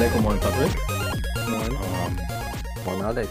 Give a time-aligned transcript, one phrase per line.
[0.00, 0.76] Aleko, moin Patrick.
[1.50, 1.72] Moin.
[1.72, 2.18] Ähm,
[2.84, 3.28] Moin Alex.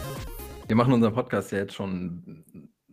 [0.67, 2.43] wir machen unseren Podcast ja jetzt schon,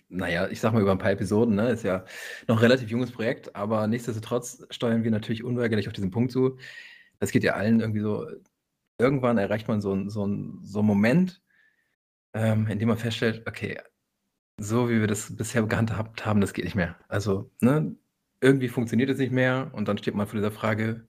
[0.08, 1.70] naja, ich sag mal über ein paar Episoden, ne?
[1.70, 2.04] Ist ja
[2.46, 6.56] noch ein relativ junges Projekt, aber nichtsdestotrotz steuern wir natürlich unweigerlich auf diesen Punkt zu.
[7.18, 8.28] Das geht ja allen irgendwie so,
[8.98, 10.24] irgendwann erreicht man so, so,
[10.62, 11.42] so einen Moment,
[12.32, 13.80] ähm, in dem man feststellt, okay,
[14.56, 16.94] so wie wir das bisher gehandhabt haben, das geht nicht mehr.
[17.08, 17.96] Also, ne,
[18.40, 21.08] irgendwie funktioniert es nicht mehr und dann steht man vor dieser Frage,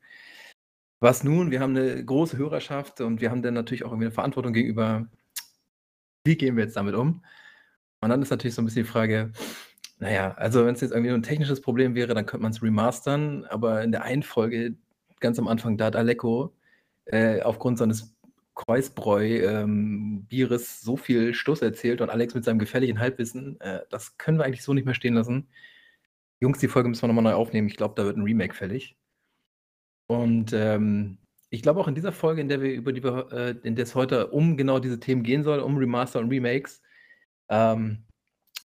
[1.00, 1.52] was nun?
[1.52, 5.08] Wir haben eine große Hörerschaft und wir haben dann natürlich auch irgendwie eine Verantwortung gegenüber,
[6.24, 7.24] wie gehen wir jetzt damit um?
[8.02, 9.32] Und dann ist natürlich so ein bisschen die Frage,
[10.00, 12.62] naja, also wenn es jetzt irgendwie nur ein technisches Problem wäre, dann könnte man es
[12.62, 14.76] remastern, aber in der einen Folge,
[15.20, 16.54] ganz am Anfang, da hat Aleko
[17.06, 18.16] äh, aufgrund seines
[18.56, 24.46] Kreuzbräu-Bieres so viel Stoß erzählt und Alex mit seinem gefährlichen Halbwissen, äh, das können wir
[24.46, 25.48] eigentlich so nicht mehr stehen lassen.
[26.40, 27.68] Jungs, die Folge müssen wir nochmal neu aufnehmen.
[27.68, 28.98] Ich glaube, da wird ein Remake fällig.
[30.08, 31.18] Und ähm,
[31.50, 33.96] ich glaube auch in dieser Folge, in der wir über die äh, in der es
[33.96, 36.82] heute um genau diese Themen gehen soll, um Remaster und Remakes,
[37.50, 38.06] ähm,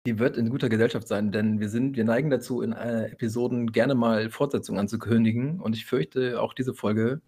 [0.06, 3.72] die wird in guter Gesellschaft sein, denn wir sind, wir neigen dazu, in äh, Episoden
[3.72, 5.62] gerne mal Fortsetzungen anzukündigen.
[5.62, 7.22] Und ich fürchte, auch diese Folge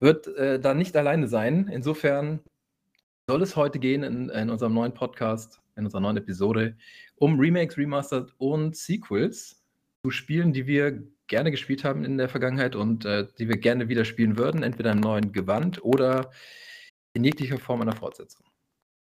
[0.00, 1.68] wird äh, da nicht alleine sein.
[1.70, 2.40] Insofern
[3.28, 6.76] soll es heute gehen in, in unserem neuen Podcast, in unserer neuen Episode,
[7.16, 9.62] um Remakes, Remastered und Sequels
[10.02, 13.88] zu Spielen, die wir gerne gespielt haben in der Vergangenheit und äh, die wir gerne
[13.88, 16.30] wieder spielen würden, entweder im neuen Gewand oder
[17.14, 18.44] in jeglicher Form einer Fortsetzung.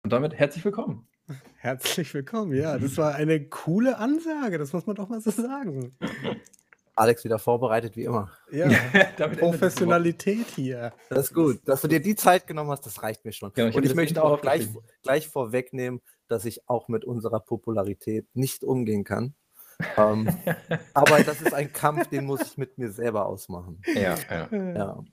[0.01, 1.09] Und damit herzlich willkommen.
[1.57, 2.53] Herzlich willkommen.
[2.53, 5.97] Ja, das war eine coole Ansage, das muss man doch mal so sagen.
[6.95, 8.31] Alex wieder vorbereitet wie immer.
[8.49, 8.69] Ja.
[9.37, 10.93] Professionalität hier.
[11.09, 11.59] Das ist gut.
[11.65, 13.51] Dass du dir die Zeit genommen hast, das reicht mir schon.
[13.57, 14.69] Ja, ich hab Und ich möchte auch gleich,
[15.03, 19.35] gleich vorwegnehmen, dass ich auch mit unserer Popularität nicht umgehen kann.
[19.97, 20.27] Ähm,
[20.93, 23.81] aber das ist ein Kampf, den muss ich mit mir selber ausmachen.
[23.93, 24.47] Ja, ja.
[24.51, 25.03] Ja,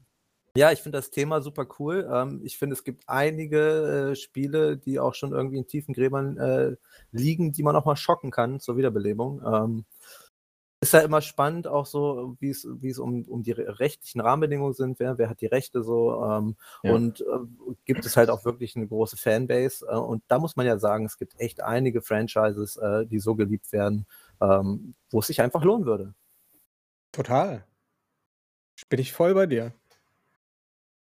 [0.57, 2.09] ja ich finde das Thema super cool.
[2.13, 6.37] Ähm, ich finde, es gibt einige äh, Spiele, die auch schon irgendwie in tiefen Gräbern
[6.39, 6.77] äh,
[7.13, 9.43] liegen, die man auch mal schocken kann zur Wiederbelebung.
[9.45, 9.85] Ähm,
[10.81, 14.21] ist ja immer spannend, auch so, wie es, wie es um, um die re- rechtlichen
[14.21, 16.25] Rahmenbedingungen sind, wer, wer hat die Rechte so.
[16.25, 16.95] Ähm, Ja.
[16.95, 17.25] Und äh,
[17.85, 19.85] gibt es halt auch wirklich eine große Fanbase.
[19.89, 23.35] Äh, und da muss man ja sagen, es gibt echt einige Franchises, äh, die so
[23.35, 24.07] geliebt werden,
[24.41, 26.15] ähm, wo es sich einfach lohnen würde.
[27.13, 27.65] Total.
[28.89, 29.73] Bin ich voll bei dir.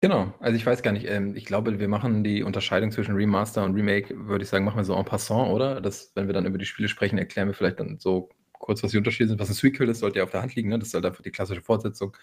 [0.00, 3.65] Genau, also ich weiß gar nicht, ähm, ich glaube, wir machen die Unterscheidung zwischen Remaster
[3.65, 5.81] und Remake, würde ich sagen, machen wir so en passant, oder?
[5.81, 8.91] Das, wenn wir dann über die Spiele sprechen, erklären wir vielleicht dann so kurz, was
[8.91, 9.41] die Unterschiede sind.
[9.41, 10.78] Was ein Sequel ist, sollte ja auf der Hand liegen, ne?
[10.78, 12.16] Das ist halt einfach die klassische Fortsetzung.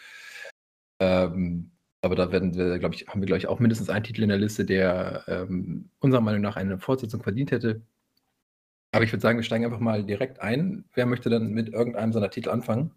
[1.00, 1.72] Ähm,
[2.02, 4.30] aber da werden wir, glaube ich, haben wir, glaube ich, auch mindestens einen Titel in
[4.30, 7.82] der Liste, der ähm, unserer Meinung nach eine Fortsetzung verdient hätte.
[8.92, 10.86] Aber ich würde sagen, wir steigen einfach mal direkt ein.
[10.94, 12.92] Wer möchte dann mit irgendeinem seiner Titel anfangen?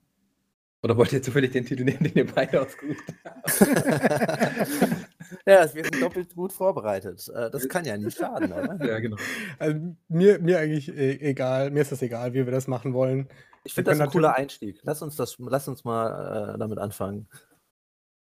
[0.83, 3.61] Oder wollt ihr zufällig den Titel nehmen, den ihr beide ausgesucht habt?
[5.47, 7.31] ja, wir sind doppelt gut vorbereitet.
[7.33, 8.85] Äh, Das kann ja nicht schaden, oder?
[8.85, 9.17] ja, genau.
[9.61, 13.29] Also, mir, mir eigentlich e egal, mir ist das egal, wie wir das machen wollen.
[13.63, 14.81] Ich finde das ein cooler Einstieg.
[14.83, 17.29] Lass uns, das, lass uns mal äh, damit anfangen.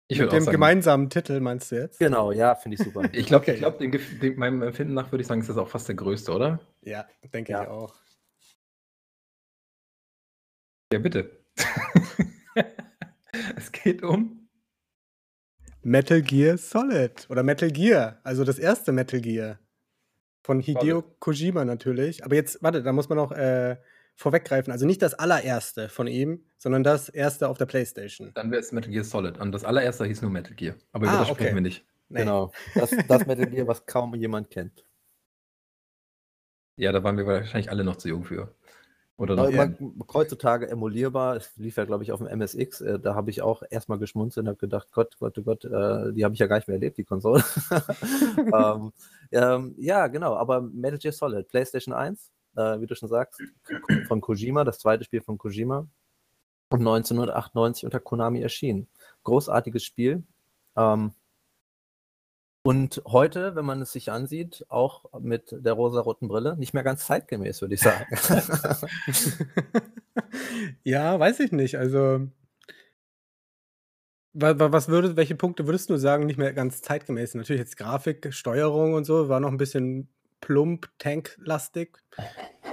[0.08, 1.98] Ich Mit dem sagen, gemeinsamen Titel meinst du jetzt?
[2.00, 3.04] Genau, ja, finde ich super.
[3.12, 3.54] ich glaube, Okay.
[3.54, 3.60] ich
[4.22, 6.60] glaub, meinem Empfinden nach würde ich sagen, ist das auch fast der größte, oder?
[6.82, 7.64] Ja, denke Ja.
[7.64, 7.96] ich auch.
[10.94, 11.32] Ja, bitte.
[13.56, 14.48] es geht um.
[15.82, 19.60] Metal Gear Solid oder Metal Gear, also das erste Metal Gear.
[20.44, 22.24] Von Hideo Kojima natürlich.
[22.24, 23.78] Aber jetzt, warte, da muss man noch äh,
[24.16, 24.72] vorweggreifen.
[24.72, 28.32] Also nicht das allererste von ihm, sondern das erste auf der Playstation.
[28.34, 29.38] Dann wäre es Metal Gear Solid.
[29.38, 30.76] Und das allererste hieß nur Metal Gear.
[30.92, 31.56] Aber über Ah, das sprechen okay.
[31.56, 31.86] wir nicht.
[32.10, 32.20] Nee.
[32.20, 32.52] Genau.
[32.74, 34.86] Das, das Metal Gear, was kaum jemand kennt.
[36.78, 38.54] Ja, da waren wir wahrscheinlich alle noch zu jung für.
[39.18, 39.74] Oder noch immer
[40.14, 41.38] heutzutage emulierbar.
[41.38, 42.82] Es lief ja, glaube ich, auf dem MSX.
[42.82, 46.12] Äh, da habe ich auch erstmal geschmunzelt und habe gedacht, Gott, Gott, oh Gott, äh,
[46.12, 47.42] die habe ich ja gar nicht mehr erlebt, die Konsole.
[48.38, 48.92] ähm,
[49.32, 50.36] ähm, ja, genau.
[50.36, 53.42] Aber Metal Gear Solid, PlayStation 1, äh, wie du schon sagst,
[54.08, 55.88] von Kojima, das zweite Spiel von Kojima.
[56.70, 58.88] Und 1998 unter Konami erschienen.
[59.24, 60.24] Großartiges Spiel.
[60.76, 61.12] Ähm,
[62.64, 67.06] und heute, wenn man es sich ansieht, auch mit der rosa-roten Brille, nicht mehr ganz
[67.06, 68.06] zeitgemäß, würde ich sagen.
[70.84, 71.78] ja, weiß ich nicht.
[71.78, 72.28] Also,
[74.34, 77.36] wa- wa- was würde, welche Punkte würdest du sagen, nicht mehr ganz zeitgemäß?
[77.36, 80.10] Natürlich jetzt Grafik, Steuerung und so, war noch ein bisschen
[80.46, 81.98] plump, tanklastig.
[82.18, 82.24] Ähm,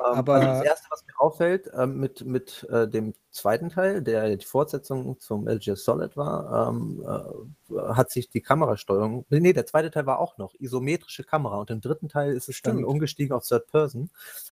[0.00, 4.36] Aber- also das Erste, was mir auffällt, ähm, mit, mit äh, dem zweiten Teil, der
[4.36, 9.90] die Fortsetzung zum LG Solid war, ähm, äh, hat sich die Kamerasteuerung, nee, der zweite
[9.90, 12.88] Teil war auch noch, isometrische Kamera und im dritten Teil ist es dann Stimmt.
[12.88, 14.10] umgestiegen auf Third Person.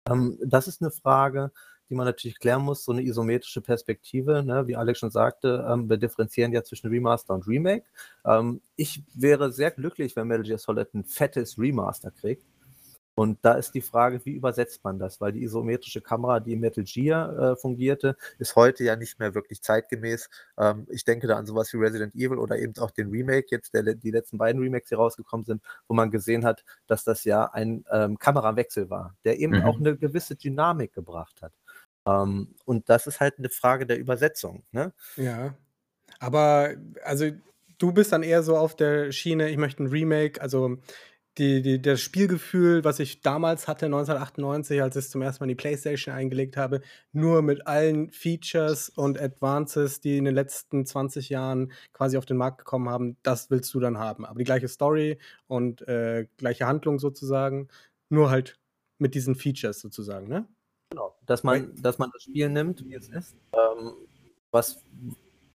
[0.08, 1.52] Ähm, das ist eine Frage,
[1.90, 4.66] die man natürlich klären muss, so eine isometrische Perspektive, ne?
[4.66, 7.84] wie Alex schon sagte, ähm, wir differenzieren ja zwischen Remaster und Remake.
[8.24, 12.44] Ähm, ich wäre sehr glücklich, wenn Metal Gear Solid ein fettes Remaster kriegt.
[13.14, 15.20] Und da ist die Frage, wie übersetzt man das?
[15.20, 19.34] Weil die isometrische Kamera, die in Metal Gear äh, fungierte, ist heute ja nicht mehr
[19.34, 20.30] wirklich zeitgemäß.
[20.56, 23.74] Ähm, ich denke da an sowas wie Resident Evil oder eben auch den Remake, jetzt
[23.74, 27.44] der, die letzten beiden Remakes, die rausgekommen sind, wo man gesehen hat, dass das ja
[27.44, 29.64] ein ähm, Kamerawechsel war, der eben mhm.
[29.64, 31.52] auch eine gewisse Dynamik gebracht hat.
[32.06, 34.62] Ähm, und das ist halt eine Frage der Übersetzung.
[34.72, 34.92] Ne?
[35.16, 35.54] Ja.
[36.18, 36.74] Aber
[37.04, 37.30] also
[37.78, 40.78] du bist dann eher so auf der Schiene, ich möchte ein Remake, also
[41.38, 45.46] die, die, das Spielgefühl, was ich damals hatte, 1998, als ich es zum ersten Mal
[45.46, 46.80] in die Playstation eingelegt habe,
[47.12, 52.36] nur mit allen Features und Advances, die in den letzten 20 Jahren quasi auf den
[52.36, 54.24] Markt gekommen haben, das willst du dann haben.
[54.24, 57.68] Aber die gleiche Story und äh, gleiche Handlung sozusagen,
[58.08, 58.58] nur halt
[58.98, 60.46] mit diesen Features sozusagen, ne?
[60.90, 63.92] Genau, dass man, dass man das Spiel nimmt, wie es ist, ähm,
[64.50, 64.84] was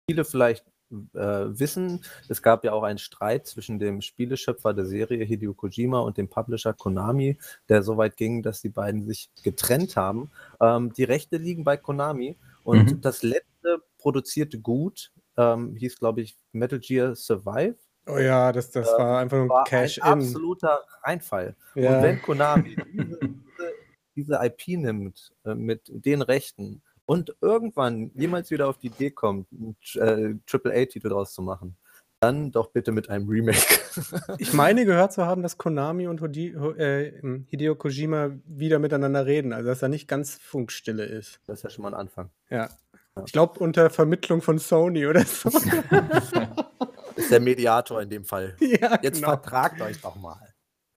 [0.07, 0.63] viele vielleicht
[1.13, 5.99] äh, wissen, es gab ja auch einen Streit zwischen dem Spieleschöpfer der Serie Hideo Kojima
[5.99, 7.37] und dem Publisher Konami,
[7.69, 10.31] der so weit ging, dass die beiden sich getrennt haben.
[10.61, 13.01] Ähm, die Rechte liegen bei Konami und mhm.
[13.01, 17.75] das letzte produzierte Gut ähm, hieß, glaube ich, Metal Gear Survive.
[18.05, 20.03] Oh ja, das, das äh, war einfach nur Cash-In.
[20.03, 21.55] Ein absoluter Reinfall.
[21.75, 21.97] Ja.
[21.97, 23.73] Und wenn Konami diese, diese,
[24.15, 29.47] diese IP nimmt äh, mit den Rechten und irgendwann jemals wieder auf die Idee kommt,
[29.51, 31.75] einen äh, AAA-Titel draus zu machen,
[32.23, 33.59] dann doch bitte mit einem Remake.
[34.37, 37.11] ich meine gehört zu haben, dass Konami und äh,
[37.47, 41.41] Hideo Kojima wieder miteinander reden, also dass da nicht ganz Funkstille ist.
[41.45, 42.29] Das ist ja schon mal ein Anfang.
[42.49, 42.69] Ja.
[43.17, 43.23] ja.
[43.25, 45.49] Ich glaube unter Vermittlung von Sony oder so.
[47.17, 48.55] ist der Mediator in dem Fall.
[48.59, 49.29] Ja, Jetzt genau.
[49.29, 50.52] vertragt euch doch mal.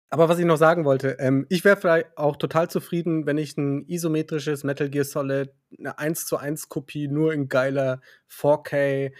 [0.09, 3.57] Aber was ich noch sagen wollte, ähm, ich wäre vielleicht auch total zufrieden, wenn ich
[3.57, 9.11] ein isometrisches Metal Gear Solid, eine 1 zu 1 Kopie nur in geiler 4K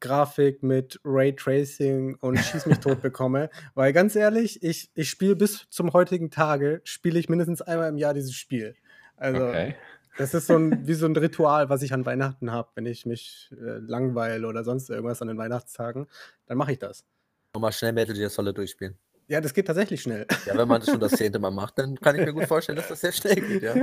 [0.00, 3.50] Grafik mit Raytracing und Schieß mich tot bekomme.
[3.74, 7.98] Weil ganz ehrlich, ich, ich spiele bis zum heutigen Tage, spiele ich mindestens einmal im
[7.98, 8.76] Jahr dieses Spiel.
[9.16, 9.74] Also okay.
[10.16, 13.06] das ist so ein, wie so ein Ritual, was ich an Weihnachten habe, wenn ich
[13.06, 16.06] mich äh, langweile oder sonst irgendwas an den Weihnachtstagen,
[16.46, 17.04] dann mache ich das.
[17.52, 18.96] Nochmal schnell Metal Gear Solid durchspielen.
[19.28, 20.26] Ja, das geht tatsächlich schnell.
[20.46, 22.76] Ja, wenn man das schon das zehnte Mal macht, dann kann ich mir gut vorstellen,
[22.76, 23.74] dass das sehr schnell geht, ja.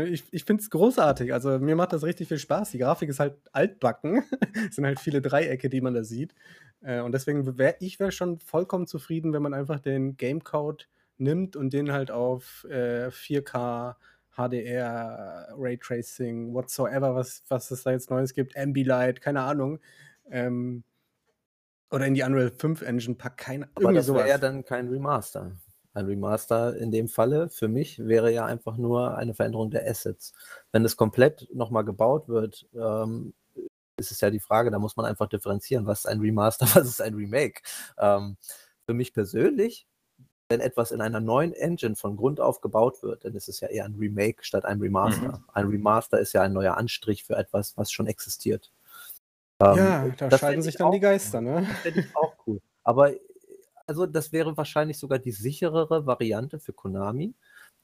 [0.00, 1.34] ich ich finde es großartig.
[1.34, 2.70] Also mir macht das richtig viel Spaß.
[2.70, 4.24] Die Grafik ist halt altbacken.
[4.68, 6.34] es sind halt viele Dreiecke, die man da sieht.
[6.80, 10.88] Äh, und deswegen wäre ich wär schon vollkommen zufrieden, wenn man einfach den Gamecode
[11.18, 13.94] nimmt und den halt auf äh, 4K,
[14.36, 19.80] HDR, Raytracing, whatsoever, was, was es da jetzt Neues gibt, Ambilight, keine Ahnung.
[20.30, 20.82] Ähm,
[21.90, 25.52] oder in die Unreal 5 Engine packt, keine Aber das wäre ja dann kein Remaster.
[25.92, 30.32] Ein Remaster in dem Falle für mich wäre ja einfach nur eine Veränderung der Assets.
[30.72, 33.32] Wenn es komplett nochmal gebaut wird, ähm,
[33.96, 36.88] ist es ja die Frage, da muss man einfach differenzieren, was ist ein Remaster, was
[36.88, 37.62] ist ein Remake.
[37.98, 38.36] Ähm,
[38.86, 39.86] für mich persönlich,
[40.48, 43.68] wenn etwas in einer neuen Engine von Grund auf gebaut wird, dann ist es ja
[43.68, 45.38] eher ein Remake statt ein Remaster.
[45.38, 45.44] Mhm.
[45.52, 48.70] Ein Remaster ist ja ein neuer Anstrich für etwas, was schon existiert.
[49.60, 51.66] Ähm, ja, da scheiden sich dann die Geister, ne?
[51.68, 52.60] Das finde ich auch cool.
[52.82, 53.12] Aber
[53.86, 57.34] also das wäre wahrscheinlich sogar die sicherere Variante für Konami.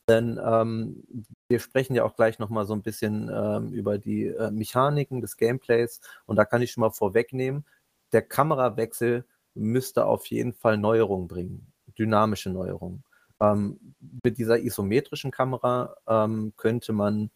[0.08, 1.04] Denn ähm,
[1.48, 5.36] wir sprechen ja auch gleich nochmal so ein bisschen ähm, über die äh, Mechaniken des
[5.36, 6.00] Gameplays.
[6.26, 7.64] Und da kann ich schon mal vorwegnehmen,
[8.12, 9.24] der Kamerawechsel
[9.54, 13.04] müsste auf jeden Fall Neuerungen bringen, dynamische Neuerungen.
[13.40, 17.30] Ähm, mit dieser isometrischen Kamera ähm, könnte man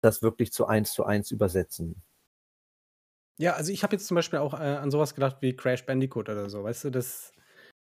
[0.00, 2.02] das wirklich zu eins zu eins übersetzen.
[3.38, 6.28] Ja, also ich habe jetzt zum Beispiel auch äh, an sowas gedacht wie Crash Bandicoot
[6.28, 6.64] oder so.
[6.64, 7.32] Weißt du, das,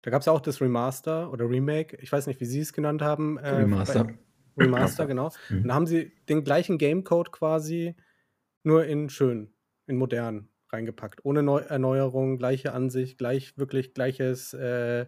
[0.04, 1.98] da gab es ja auch das Remaster oder Remake.
[2.00, 3.38] Ich weiß nicht, wie sie es genannt haben.
[3.38, 4.08] Äh, Remaster.
[4.56, 5.32] Remaster, genau.
[5.50, 5.58] Mhm.
[5.58, 7.96] Und da haben sie den gleichen Gamecode quasi
[8.64, 9.54] nur in schön,
[9.88, 11.21] in modern reingepackt.
[11.24, 15.05] Ohne Neu Erneuerung, gleiche Ansicht, gleich, wirklich gleiches, äh,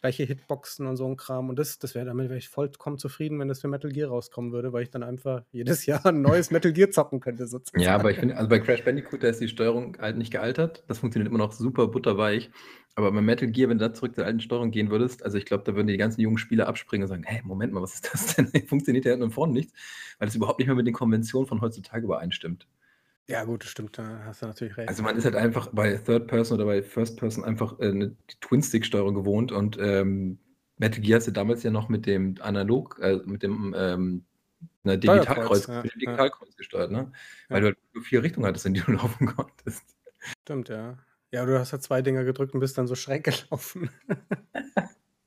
[0.00, 1.48] gleiche Hitboxen und so ein Kram.
[1.48, 4.52] Und das, das wäre damit wäre ich vollkommen zufrieden, wenn das für Metal Gear rauskommen
[4.52, 7.82] würde, weil ich dann einfach jedes Jahr ein neues Metal Gear zocken könnte, sozusagen.
[7.82, 10.84] Ja, aber ich finde, also bei Crash Bandicoot, da ist die Steuerung halt nicht gealtert.
[10.88, 12.50] Das funktioniert immer noch super butterweich.
[12.94, 15.46] Aber bei Metal Gear, wenn du da zurück zur alten Steuerung gehen würdest, also ich
[15.46, 18.12] glaube, da würden die ganzen jungen Spieler abspringen und sagen, hey, Moment mal, was ist
[18.12, 18.48] das denn?
[18.66, 19.72] Funktioniert ja hinten und vorne nichts,
[20.18, 22.66] weil es überhaupt nicht mehr mit den Konventionen von heutzutage übereinstimmt.
[23.28, 24.88] Ja, gut, das stimmt, da hast du natürlich recht.
[24.88, 28.16] Also man ist halt einfach bei Third Person oder bei First Person einfach äh, ne,
[28.30, 30.38] die Twin-Stick-Steuerung gewohnt und ähm,
[30.76, 34.24] Metal Gear hast du damals ja noch mit dem Analog, äh, mit dem ähm,
[34.82, 36.56] na, Digitalkreuz, ja, Digitalkreuz ja.
[36.56, 37.12] gesteuert, ne?
[37.48, 39.84] Weil du halt nur vier Richtungen hattest, in die du laufen konntest.
[40.42, 40.98] Stimmt, ja.
[41.30, 43.90] Ja, du hast ja zwei Dinger gedrückt und bist dann so schräg gelaufen.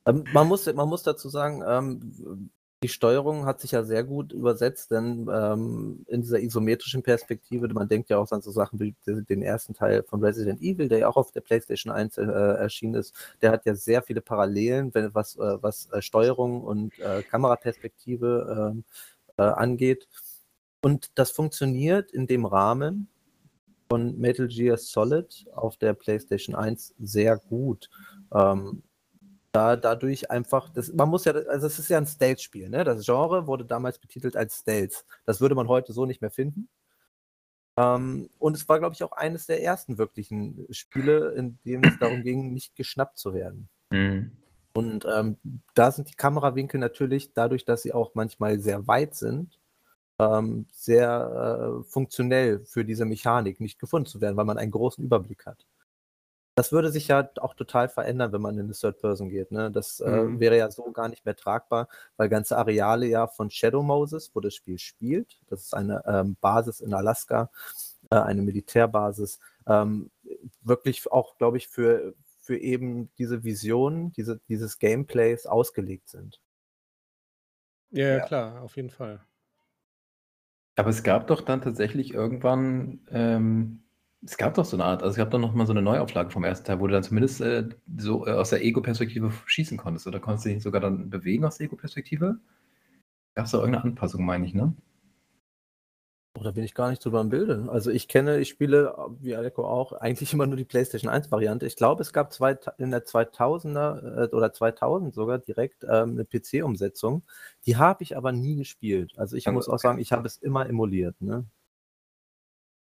[0.05, 2.49] ähm, man, muss, man muss dazu sagen, ähm,
[2.85, 7.87] Die Steuerung hat sich ja sehr gut übersetzt, denn ähm, in dieser isometrischen Perspektive, man
[7.87, 11.07] denkt ja auch an so Sachen wie den ersten Teil von Resident Evil, der ja
[11.07, 15.15] auch auf der PlayStation 1 äh, erschienen ist, der hat ja sehr viele Parallelen, wenn,
[15.15, 18.83] was, äh, was äh, Steuerung und äh, Kameraperspektive ähm,
[19.37, 20.07] äh, angeht.
[20.83, 23.07] Und das funktioniert in dem Rahmen
[23.89, 27.89] von Metal Gear Solid auf der PlayStation 1 sehr gut.
[28.31, 28.83] Ähm,
[29.55, 32.83] da dadurch einfach, das, man muss ja, also es ist ja ein Stealth-Spiel, ne?
[32.83, 35.05] Das Genre wurde damals betitelt als Stealth.
[35.25, 36.67] Das würde man heute so nicht mehr finden.
[37.77, 41.97] Ähm, und es war, glaube ich, auch eines der ersten wirklichen Spiele, in dem es
[41.99, 43.69] darum ging, nicht geschnappt zu werden.
[43.91, 44.31] Mhm.
[44.73, 45.37] Und ähm,
[45.73, 49.57] da sind die Kamerawinkel natürlich, dadurch, dass sie auch manchmal sehr weit sind,
[50.19, 55.03] ähm, sehr äh, funktionell für diese Mechanik nicht gefunden zu werden, weil man einen großen
[55.03, 55.65] Überblick hat.
[56.55, 59.51] Das würde sich ja auch total verändern, wenn man in eine Third Person geht.
[59.51, 59.69] Ne?
[59.71, 60.39] Das äh, mhm.
[60.39, 64.39] wäre ja so gar nicht mehr tragbar, weil ganze Areale ja von Shadow Moses, wo
[64.39, 67.51] das Spiel spielt, das ist eine ähm, Basis in Alaska,
[68.09, 70.11] äh, eine Militärbasis, ähm,
[70.61, 76.39] wirklich auch, glaube ich, für, für eben diese Vision, diese, dieses Gameplays ausgelegt sind.
[77.91, 79.19] Ja, ja, klar, auf jeden Fall.
[80.75, 83.84] Aber es gab doch dann tatsächlich irgendwann ähm,
[84.25, 86.31] es gab doch so eine Art, also es gab doch noch mal so eine Neuauflage
[86.31, 90.07] vom ersten Teil, wo du dann zumindest äh, so äh, aus der Ego-Perspektive schießen konntest.
[90.07, 92.39] Oder konntest du dich sogar dann bewegen aus der Ego-Perspektive?
[93.35, 94.73] Gab es da irgendeine Anpassung, meine ich, ne?
[96.37, 97.67] Oh, da bin ich gar nicht drüber im Bilde.
[97.69, 101.65] Also ich kenne, ich spiele, wie Aleko auch, eigentlich immer nur die PlayStation 1 Variante.
[101.65, 106.25] Ich glaube, es gab zwei, in der 2000er äh, oder 2000 sogar direkt ähm, eine
[106.25, 107.23] PC-Umsetzung.
[107.65, 109.13] Die habe ich aber nie gespielt.
[109.17, 111.21] Also ich muss auch sagen, ich habe es immer emuliert.
[111.21, 111.45] Ne?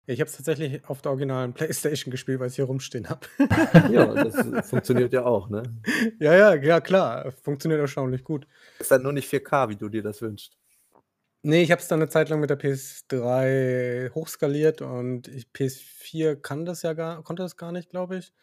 [0.05, 3.21] Ich habe es tatsächlich auf der originalen PlayStation gespielt, weil ich hier rumstehen habe.
[3.89, 5.63] Ja, das funktioniert ja auch, ne?
[6.19, 7.31] Ja, ja, ja, klar.
[7.31, 8.45] Funktioniert erstaunlich gut.
[8.79, 10.57] Ist dann nur nicht 4K, wie du dir das wünschst.
[11.41, 16.35] Nee, ich habe es dann eine Zeit lang mit der PS3 hochskaliert und ich, PS4
[16.37, 18.33] kann das ja gar, konnte das gar nicht, glaube ich.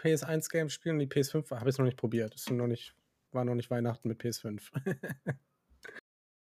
[0.00, 2.34] PS1 Games spielen und die PS5 habe ich noch nicht probiert.
[2.34, 2.94] Das noch nicht,
[3.32, 4.60] war noch nicht Weihnachten mit PS5.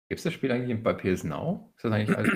[0.09, 1.71] Gibt es das Spiel eigentlich bei PS Now?
[1.75, 2.29] Ist das eigentlich als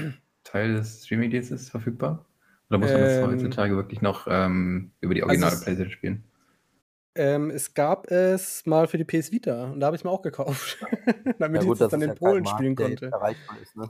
[0.47, 2.25] Teil des Streaming-Dienstes verfügbar?
[2.69, 6.23] Oder muss man das ähm, heutzutage wirklich noch ähm, über die originale also PlayStation spielen?
[7.15, 10.11] Ähm, es gab es mal für die PS Vita und da habe ich es mir
[10.11, 10.77] auch gekauft,
[11.39, 13.11] damit ja, gut, ich es dann in ja Polen spielen konnte.
[13.61, 13.89] Ist, ne?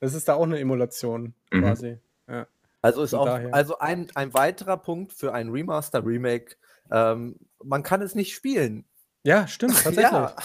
[0.00, 1.60] Das ist da auch eine Emulation mhm.
[1.60, 1.98] quasi.
[2.28, 2.46] Ja.
[2.82, 6.56] Also ist auch also ein, ein weiterer Punkt für ein Remaster Remake.
[6.92, 8.84] Ähm, man kann es nicht spielen.
[9.24, 10.12] Ja, stimmt, tatsächlich.
[10.12, 10.36] ja.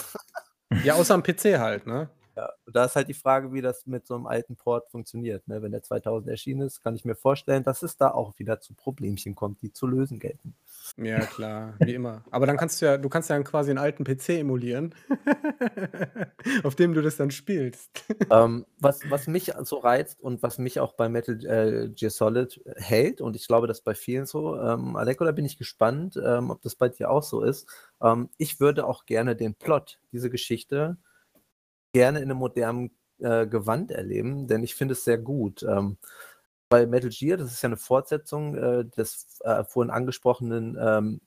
[0.83, 2.09] ja, außer am PC halt, ne?
[2.35, 5.47] Ja, da ist halt die Frage, wie das mit so einem alten Port funktioniert.
[5.47, 5.61] Ne?
[5.61, 8.73] Wenn der 2000 erschienen ist, kann ich mir vorstellen, dass es da auch wieder zu
[8.73, 10.55] Problemchen kommt, die zu lösen gelten.
[10.97, 12.23] Ja, klar, wie immer.
[12.31, 14.95] Aber dann kannst du ja, du kannst ja quasi einen alten PC emulieren,
[16.63, 18.03] auf dem du das dann spielst.
[18.31, 22.61] Ähm, was, was mich so reizt und was mich auch bei Metal äh, Gear Solid
[22.75, 26.49] hält, und ich glaube, das bei vielen so, ähm, Aleko, da bin ich gespannt, ähm,
[26.49, 27.69] ob das bei dir auch so ist.
[28.01, 30.97] Ähm, ich würde auch gerne den Plot, diese Geschichte,
[31.93, 35.63] gerne in einem modernen äh, Gewand erleben, denn ich finde es sehr gut.
[35.63, 35.97] Ähm,
[36.69, 41.21] bei Metal Gear, das ist ja eine Fortsetzung äh, des äh, vorhin angesprochenen ähm,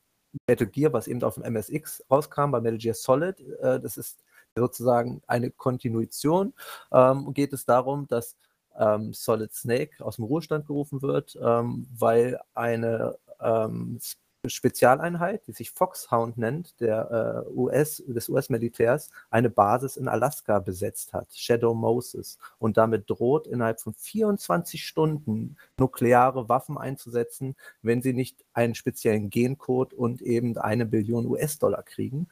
[0.48, 3.40] Metal Gear, was eben auf dem MSX rauskam, bei Metal Gear Solid.
[3.60, 4.24] Äh, das ist
[4.56, 6.52] sozusagen eine Kontinuation.
[6.92, 8.36] Ähm, geht es darum, dass
[8.76, 13.98] ähm, Solid Snake aus dem Ruhestand gerufen wird, ähm, weil eine ähm,
[14.48, 21.12] Spezialeinheit, die sich Foxhound nennt, der äh, US, des US-Militärs, eine Basis in Alaska besetzt
[21.12, 28.12] hat, Shadow Moses, und damit droht, innerhalb von 24 Stunden nukleare Waffen einzusetzen, wenn sie
[28.12, 32.28] nicht einen speziellen Gencode und eben eine Billion US-Dollar kriegen.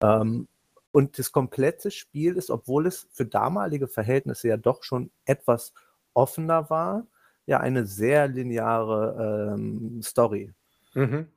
[0.00, 0.48] Ähm,
[0.92, 5.72] und das komplette Spiel ist, obwohl es für damalige Verhältnisse ja doch schon etwas
[6.12, 7.06] offener war,
[7.46, 10.52] ja eine sehr lineare ähm, Story.
[10.94, 11.28] Mhm.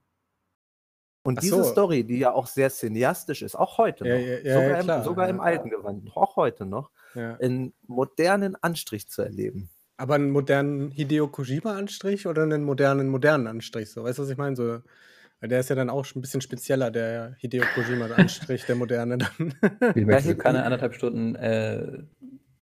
[1.26, 1.64] Und Ach diese so.
[1.64, 5.04] Story, die ja auch sehr cineastisch ist, auch heute ja, noch, ja, ja, sogar, im,
[5.04, 6.92] sogar im alten Gewand, auch heute noch,
[7.40, 9.72] in modernen Anstrich zu erleben.
[9.98, 13.90] Aber einen modernen Hideo Kojima-Anstrich oder einen modernen, modernen Anstrich?
[13.90, 14.56] So, weißt du, was ich meine?
[14.56, 14.82] So,
[15.42, 19.56] der ist ja dann auch schon ein bisschen spezieller, der Hideo Kojima-Anstrich, der moderne dann.
[19.96, 22.04] Wie möchtest du keine anderthalb Stunden äh,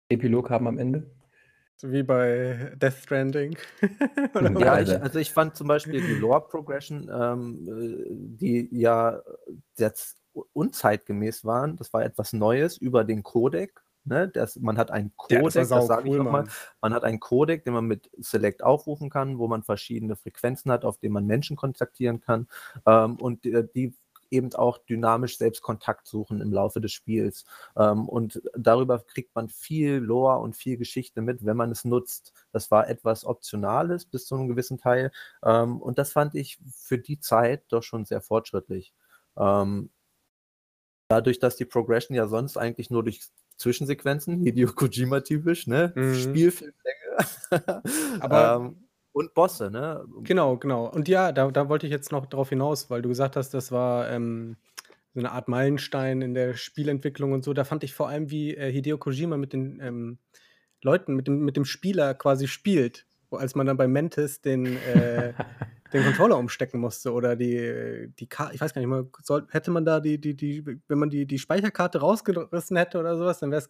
[0.10, 1.10] Epilog haben am Ende?
[1.84, 3.58] Wie bei Death Stranding.
[4.60, 9.22] ja, ich, also ich fand zum Beispiel die Lore Progression, ähm, äh, die ja
[9.78, 10.18] jetzt
[10.54, 13.82] unzeitgemäß waren, das war etwas Neues über den Codec.
[14.04, 14.28] Ne?
[14.30, 16.48] Das, man hat einen Codec, das, das sage cool, ich nochmal,
[16.82, 20.86] man hat einen Codec, den man mit Select aufrufen kann, wo man verschiedene Frequenzen hat,
[20.86, 22.48] auf denen man Menschen kontaktieren kann.
[22.86, 23.94] Ähm, und die, die
[24.32, 27.46] eben auch dynamisch selbst Kontakt suchen im Laufe des Spiels.
[27.78, 32.34] Ähm, und darüber kriegt man viel Lore und viel Geschichte mit, wenn man es nutzt.
[32.52, 35.12] Das war etwas Optionales bis zu einem gewissen Teil.
[35.44, 38.94] Ähm, und das fand ich für die Zeit doch schon sehr fortschrittlich.
[39.38, 39.90] Ähm,
[41.10, 43.22] dadurch, dass die Progression ja sonst eigentlich nur durch
[43.58, 45.94] Zwischensequenzen, Hideo Kojima typisch, ne?
[45.96, 46.16] Mhm.
[46.16, 47.12] Spielfilmlänge.
[48.22, 50.06] Aber ähm, und Bosse, ne?
[50.24, 50.88] Genau, genau.
[50.89, 53.72] Und ja, da, da wollte ich jetzt noch drauf hinaus, weil du gesagt hast, das
[53.72, 54.58] war ähm,
[55.13, 57.53] so eine Art Meilenstein in der Spielentwicklung und so.
[57.53, 60.20] Da fand ich vor allem, wie äh, Hideo Kojima mit den ähm,
[60.82, 63.06] Leuten, mit dem, mit dem Spieler quasi spielt.
[63.32, 65.34] Als man dann bei Mantis den, äh,
[65.94, 69.72] den Controller umstecken musste oder die, die Karte, ich weiß gar nicht mehr, soll, hätte
[69.72, 73.51] man da die, die, die, wenn man die, die Speicherkarte rausgerissen hätte oder sowas, dann
[73.51, 73.70] wäre es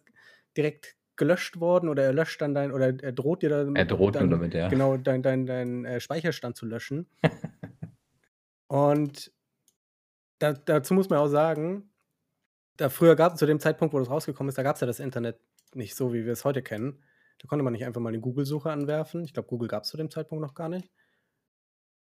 [0.56, 4.14] direkt gelöscht worden oder er löscht dann dein, oder er droht dir dann, er droht
[4.14, 4.68] dann, damit, ja.
[4.68, 7.06] genau, dein, dein, dein äh, Speicherstand zu löschen.
[8.66, 9.32] und
[10.38, 11.90] da, dazu muss man auch sagen,
[12.76, 14.86] da früher gab es zu dem Zeitpunkt, wo das rausgekommen ist, da gab es ja
[14.86, 15.38] das Internet
[15.74, 17.02] nicht so, wie wir es heute kennen.
[17.38, 19.24] Da konnte man nicht einfach mal eine Google-Suche anwerfen.
[19.24, 20.90] Ich glaube, Google gab es zu dem Zeitpunkt noch gar nicht.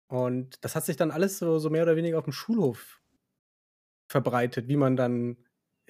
[0.07, 3.01] Und das hat sich dann alles so, so mehr oder weniger auf dem Schulhof
[4.07, 5.37] verbreitet, wie man dann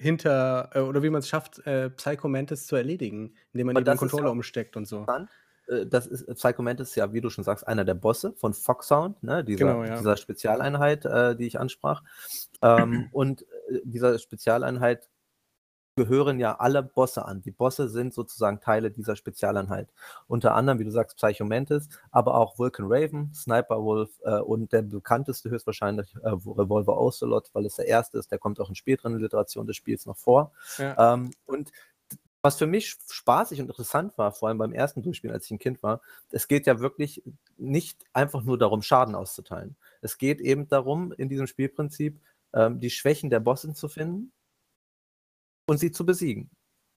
[0.02, 3.96] hinter äh, oder wie man es schafft, äh, Psycho Mantis zu erledigen, indem man den
[3.96, 5.06] Controller ja umsteckt und so.
[5.68, 8.52] Äh, das ist Psycho Mantis ist ja, wie du schon sagst, einer der Bosse von
[8.52, 9.96] Foxhound, ne, dieser, genau, ja.
[9.96, 12.02] dieser Spezialeinheit, äh, die ich ansprach.
[12.60, 15.08] Ähm, und äh, dieser Spezialeinheit
[15.94, 17.42] gehören ja alle Bosse an.
[17.42, 19.88] Die Bosse sind sozusagen Teile dieser Spezialeinheit.
[20.26, 24.82] Unter anderem, wie du sagst, Psychomantis, aber auch Vulcan Raven, Sniper Wolf äh, und der
[24.82, 29.18] bekannteste höchstwahrscheinlich äh, Revolver Ocelot, weil es der erste ist, der kommt auch in späteren
[29.18, 30.52] Literationen des Spiels noch vor.
[30.78, 31.14] Ja.
[31.14, 31.70] Ähm, und
[32.40, 35.60] was für mich spaßig und interessant war, vor allem beim ersten Durchspielen, als ich ein
[35.60, 37.22] Kind war, es geht ja wirklich
[37.56, 39.76] nicht einfach nur darum, Schaden auszuteilen.
[40.00, 42.20] Es geht eben darum, in diesem Spielprinzip
[42.52, 44.32] ähm, die Schwächen der Bossen zu finden
[45.66, 46.50] und sie zu besiegen.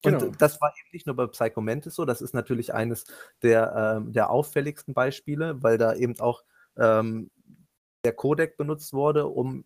[0.02, 0.24] Genau.
[0.24, 3.04] Und das war eben nicht nur bei Psycho Mantis so, das ist natürlich eines
[3.42, 6.42] der, ähm, der auffälligsten Beispiele, weil da eben auch
[6.76, 7.30] ähm,
[8.04, 9.64] der Codec benutzt wurde, um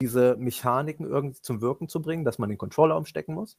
[0.00, 3.58] diese Mechaniken irgendwie zum Wirken zu bringen, dass man den Controller umstecken muss.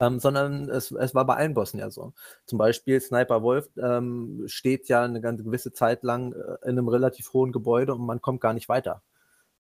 [0.00, 2.12] Ähm, sondern es, es, war bei allen Bossen ja so.
[2.46, 6.88] Zum Beispiel Sniper Wolf ähm, steht ja eine ganze gewisse Zeit lang äh, in einem
[6.88, 9.02] relativ hohen Gebäude und man kommt gar nicht weiter.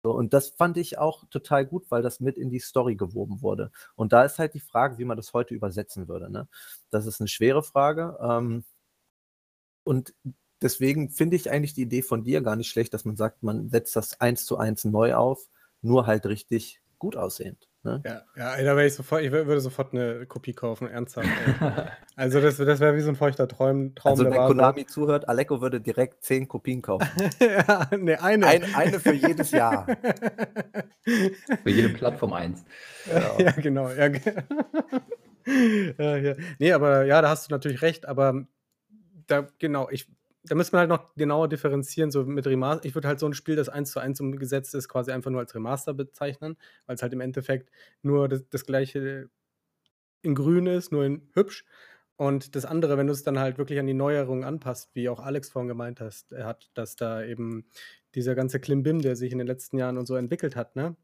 [0.02, 3.42] So, und das fand ich auch total gut, weil das mit in die Story gewoben
[3.42, 3.70] wurde.
[3.96, 6.30] Und da ist halt die Frage, wie man das heute übersetzen würde.
[6.30, 6.48] Ne?
[6.90, 8.16] Das ist eine schwere Frage.
[8.20, 8.64] Ähm,
[9.84, 10.14] und
[10.62, 13.68] deswegen finde ich eigentlich die Idee von dir gar nicht schlecht, dass man sagt, man
[13.70, 15.48] setzt das eins zu eins neu auf,
[15.82, 17.69] nur halt richtig gut aussehend.
[17.82, 18.02] Ne?
[18.04, 21.28] Ja, ja, da wäre ich sofort, ich würde sofort eine Kopie kaufen, ernsthaft.
[22.16, 23.94] also das, das wäre wie so ein feuchter Traum.
[23.94, 27.08] Traum also wenn Konami zuhört, Aleko würde direkt zehn Kopien kaufen.
[27.40, 28.46] ja, nee, eine.
[28.46, 29.86] Ein, eine für jedes Jahr.
[31.04, 32.66] für jede Plattform eins.
[33.10, 33.88] Ja, ja genau.
[33.88, 34.10] Ja.
[35.98, 36.34] ja, ja.
[36.58, 38.44] Nee, aber ja, da hast du natürlich recht, aber
[39.26, 40.06] da, genau, ich,
[40.44, 42.84] da müsste man halt noch genauer differenzieren, so mit Remaster.
[42.86, 45.40] Ich würde halt so ein Spiel, das eins zu eins umgesetzt ist, quasi einfach nur
[45.40, 47.70] als Remaster bezeichnen, weil es halt im Endeffekt
[48.02, 49.28] nur das, das gleiche
[50.22, 51.64] in grün ist, nur in hübsch.
[52.16, 55.20] Und das andere, wenn du es dann halt wirklich an die Neuerungen anpasst, wie auch
[55.20, 57.66] Alex vorhin gemeint hast, hat, dass da eben
[58.14, 60.96] dieser ganze Klimbim, der sich in den letzten Jahren und so entwickelt hat, ne?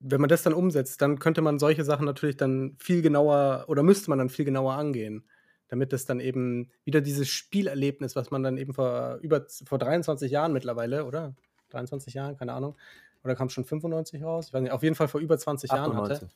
[0.00, 3.82] Wenn man das dann umsetzt, dann könnte man solche Sachen natürlich dann viel genauer oder
[3.82, 5.24] müsste man dann viel genauer angehen
[5.68, 10.30] damit es dann eben wieder dieses Spielerlebnis, was man dann eben vor über vor 23
[10.30, 11.34] Jahren mittlerweile, oder?
[11.70, 12.76] 23 Jahren, keine Ahnung.
[13.24, 14.46] Oder kam schon 95 raus?
[14.48, 15.98] Ich weiß nicht, auf jeden Fall vor über 20 98.
[15.98, 16.28] Jahren hatte.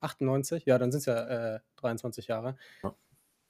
[0.00, 2.56] 98, ja, dann sind es ja äh, 23 Jahre.
[2.82, 2.94] Ja.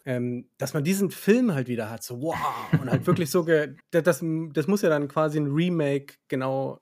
[0.05, 2.37] Ähm, dass man diesen Film halt wieder hat, so wow,
[2.81, 3.45] und halt wirklich so,
[3.91, 6.81] das, das muss ja dann quasi ein Remake genau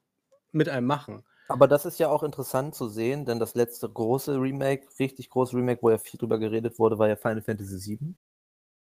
[0.52, 1.24] mit einem machen.
[1.48, 5.56] Aber das ist ja auch interessant zu sehen, denn das letzte große Remake, richtig große
[5.56, 8.14] Remake, wo ja viel drüber geredet wurde, war ja Final Fantasy VII.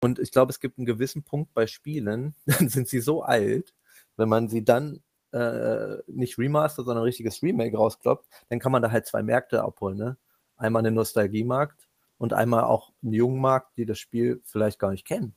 [0.06, 3.74] Und ich glaube, es gibt einen gewissen Punkt bei Spielen, dann sind sie so alt,
[4.18, 8.84] wenn man sie dann äh, nicht Remaster, sondern ein richtiges Remake rauskloppt, dann kann man
[8.84, 9.98] da halt zwei Märkte abholen.
[9.98, 10.16] Ne?
[10.58, 11.88] Einmal einen Nostalgiemarkt
[12.20, 15.36] und einmal auch einen jungen Markt, die das Spiel vielleicht gar nicht kennen.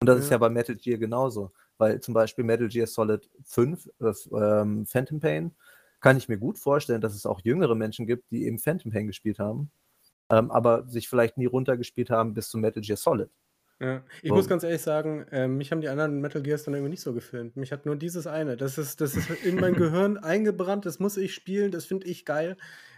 [0.00, 0.24] Und das ja.
[0.24, 1.52] ist ja bei Metal Gear genauso.
[1.78, 5.54] Weil zum Beispiel Metal Gear Solid 5, äh, ähm, Phantom Pain,
[6.00, 9.06] kann ich mir gut vorstellen, dass es auch jüngere Menschen gibt, die eben Phantom Pain
[9.06, 9.70] gespielt haben,
[10.28, 13.30] ähm, aber sich vielleicht nie runtergespielt haben bis zu Metal Gear Solid.
[13.80, 14.02] Ja.
[14.22, 17.00] Ich muss ganz ehrlich sagen, äh, mich haben die anderen Metal Gears dann irgendwie nicht
[17.00, 17.56] so gefilmt.
[17.56, 18.56] Mich hat nur dieses eine.
[18.56, 22.24] Das ist, das ist in mein Gehirn eingebrannt, das muss ich spielen, das finde ich
[22.24, 22.56] geil.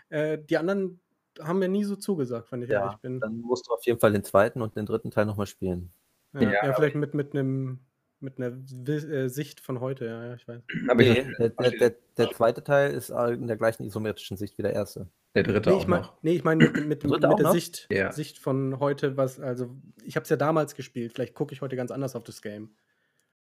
[0.09, 1.01] Äh, die anderen
[1.39, 3.21] haben mir nie so zugesagt, wenn ich ja, ehrlich bin.
[3.21, 5.93] Dann musst du auf jeden Fall den zweiten und den dritten Teil nochmal spielen.
[6.33, 7.81] Ja, ja, ja vielleicht mit, mit einem
[8.21, 8.57] mit einer
[8.89, 10.63] äh, Sicht von heute, ja, ja ich weiß.
[10.89, 14.63] Aber nee, der, der, der, der, zweite Teil ist in der gleichen isometrischen Sicht wie
[14.63, 15.09] der erste.
[15.35, 16.23] Der dritte nee, auch ich mein, noch.
[16.23, 18.13] Nee, ich meine mit, mit, mit der Sicht, ja.
[18.13, 19.71] Sicht von heute, was, also
[20.05, 22.71] ich habe es ja damals gespielt, vielleicht gucke ich heute ganz anders auf das Game.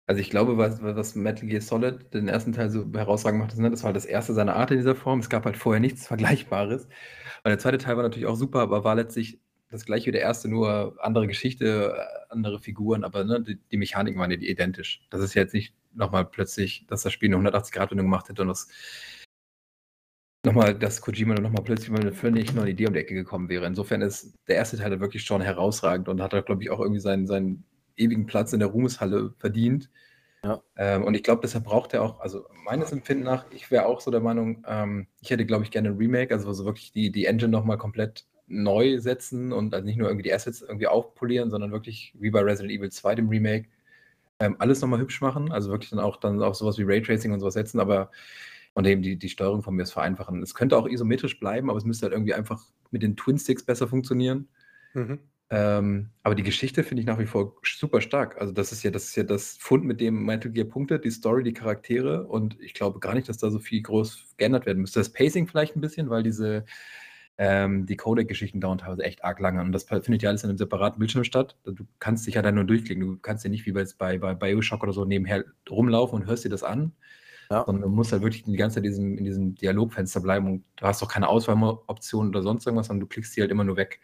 [0.05, 3.69] Also ich glaube, was, was Metal Gear Solid den ersten Teil so herausragend macht, ne,
[3.69, 5.19] das war das erste seiner Art in dieser Form.
[5.19, 6.85] Es gab halt vorher nichts Vergleichbares.
[6.85, 9.39] Und der zweite Teil war natürlich auch super, aber war letztlich
[9.69, 13.77] das gleiche wie der erste, nur andere Geschichte, äh, andere Figuren, aber ne, die, die,
[13.77, 15.01] Mechaniken waren ja identisch.
[15.09, 18.47] Das ist ja jetzt nicht nochmal plötzlich, dass das Spiel eine 180-Grad-Wendung gemacht hätte und
[18.47, 18.67] das
[20.45, 23.65] nochmal, dass Kojima nochmal plötzlich mal eine völlig neue Idee um die Ecke gekommen wäre.
[23.65, 27.27] Insofern ist der erste Teil wirklich schon herausragend und hat, glaube ich, auch irgendwie seinen,
[27.27, 27.65] seinen
[27.97, 29.89] ewigen Platz in der Ruhmeshalle verdient.
[30.43, 30.61] Ja.
[30.77, 33.99] Ähm, und ich glaube, deshalb braucht er auch, also meines Empfinden nach, ich wäre auch
[33.99, 37.11] so der Meinung, ähm, ich hätte, glaube ich, gerne ein Remake, also so wirklich die,
[37.11, 41.49] die Engine nochmal komplett neu setzen und also nicht nur irgendwie die Assets irgendwie aufpolieren,
[41.51, 43.69] sondern wirklich wie bei Resident Evil 2, dem Remake,
[44.39, 45.51] ähm, alles nochmal hübsch machen.
[45.51, 48.11] Also wirklich dann auch dann auch sowas wie Raytracing und sowas setzen, aber
[48.73, 50.41] und eben die, die Steuerung von mir ist vereinfachen.
[50.41, 53.63] Es könnte auch isometrisch bleiben, aber es müsste halt irgendwie einfach mit den Twin Sticks
[53.63, 54.47] besser funktionieren.
[54.93, 55.19] Mhm.
[55.51, 58.39] Ähm, aber die Geschichte finde ich nach wie vor super stark.
[58.39, 61.11] Also das ist ja, das ist ja das Fund, mit dem Metal Gear punktet, die
[61.11, 64.79] Story, die Charaktere und ich glaube gar nicht, dass da so viel groß geändert werden
[64.79, 64.99] müsste.
[64.99, 66.65] Das Pacing vielleicht ein bisschen, weil diese
[67.41, 69.61] ähm, die Codec-Geschichten dauern teilweise echt arg lange.
[69.61, 71.55] Und das findet ja alles in einem separaten Bildschirm statt.
[71.63, 73.01] Du kannst dich ja dann nur durchklicken.
[73.01, 76.49] Du kannst ja nicht wie bei, bei Bioshock oder so nebenher rumlaufen und hörst dir
[76.49, 76.91] das an.
[77.49, 77.63] Ja.
[77.65, 80.65] Sondern du musst halt wirklich die ganze Zeit in diesem, in diesem Dialogfenster bleiben und
[80.75, 83.77] du hast auch keine Auswahloptionen oder sonst irgendwas, sondern du klickst die halt immer nur
[83.77, 84.01] weg.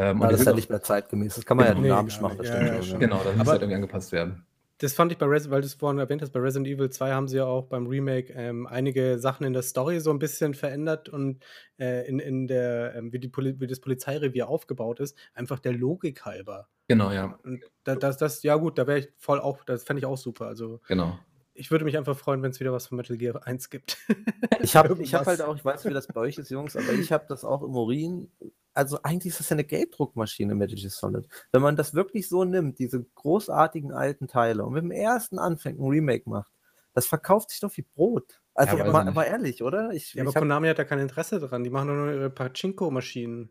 [0.00, 1.36] Ähm, ja, das ist ja nicht mehr zeitgemäß.
[1.36, 1.78] Das kann man genau.
[1.78, 2.92] ja dynamisch machen, das ja, stimmt.
[2.92, 4.44] Ja, genau, das muss halt irgendwie angepasst werden.
[4.80, 7.12] Das fand ich bei Resident, weil du es vorhin erwähnt hast, bei Resident Evil 2
[7.12, 10.54] haben sie ja auch beim Remake ähm, einige Sachen in der Story so ein bisschen
[10.54, 11.44] verändert und
[11.78, 15.74] äh, in, in der, ähm, wie, die Poli wie das Polizeirevier aufgebaut ist, einfach der
[15.74, 16.68] Logik halber.
[16.88, 17.38] Genau, ja.
[17.44, 20.16] Und da, das, das, ja gut, da wäre ich voll auch, das fände ich auch
[20.16, 20.46] super.
[20.46, 21.18] Also genau.
[21.60, 23.98] Ich würde mich einfach freuen, wenn es wieder was von Metal Gear 1 gibt.
[24.60, 26.92] ich habe ich hab halt auch, ich weiß wie das bei euch ist, Jungs, aber
[26.92, 28.30] ich habe das auch im Urin
[28.72, 31.26] also eigentlich ist das ja eine Gelddruckmaschine, Metal Gear Solid.
[31.52, 35.80] Wenn man das wirklich so nimmt, diese großartigen alten Teile, und mit dem ersten anfängt,
[35.80, 36.52] ein Remake macht,
[36.94, 38.40] das verkauft sich doch wie Brot.
[38.54, 39.90] Also ja, mal, mal, ehrlich, oder?
[39.92, 40.42] Ich, ja, aber hab...
[40.42, 41.64] Konami hat da kein Interesse dran.
[41.64, 43.50] Die machen nur ihre Pachinko-Maschinen.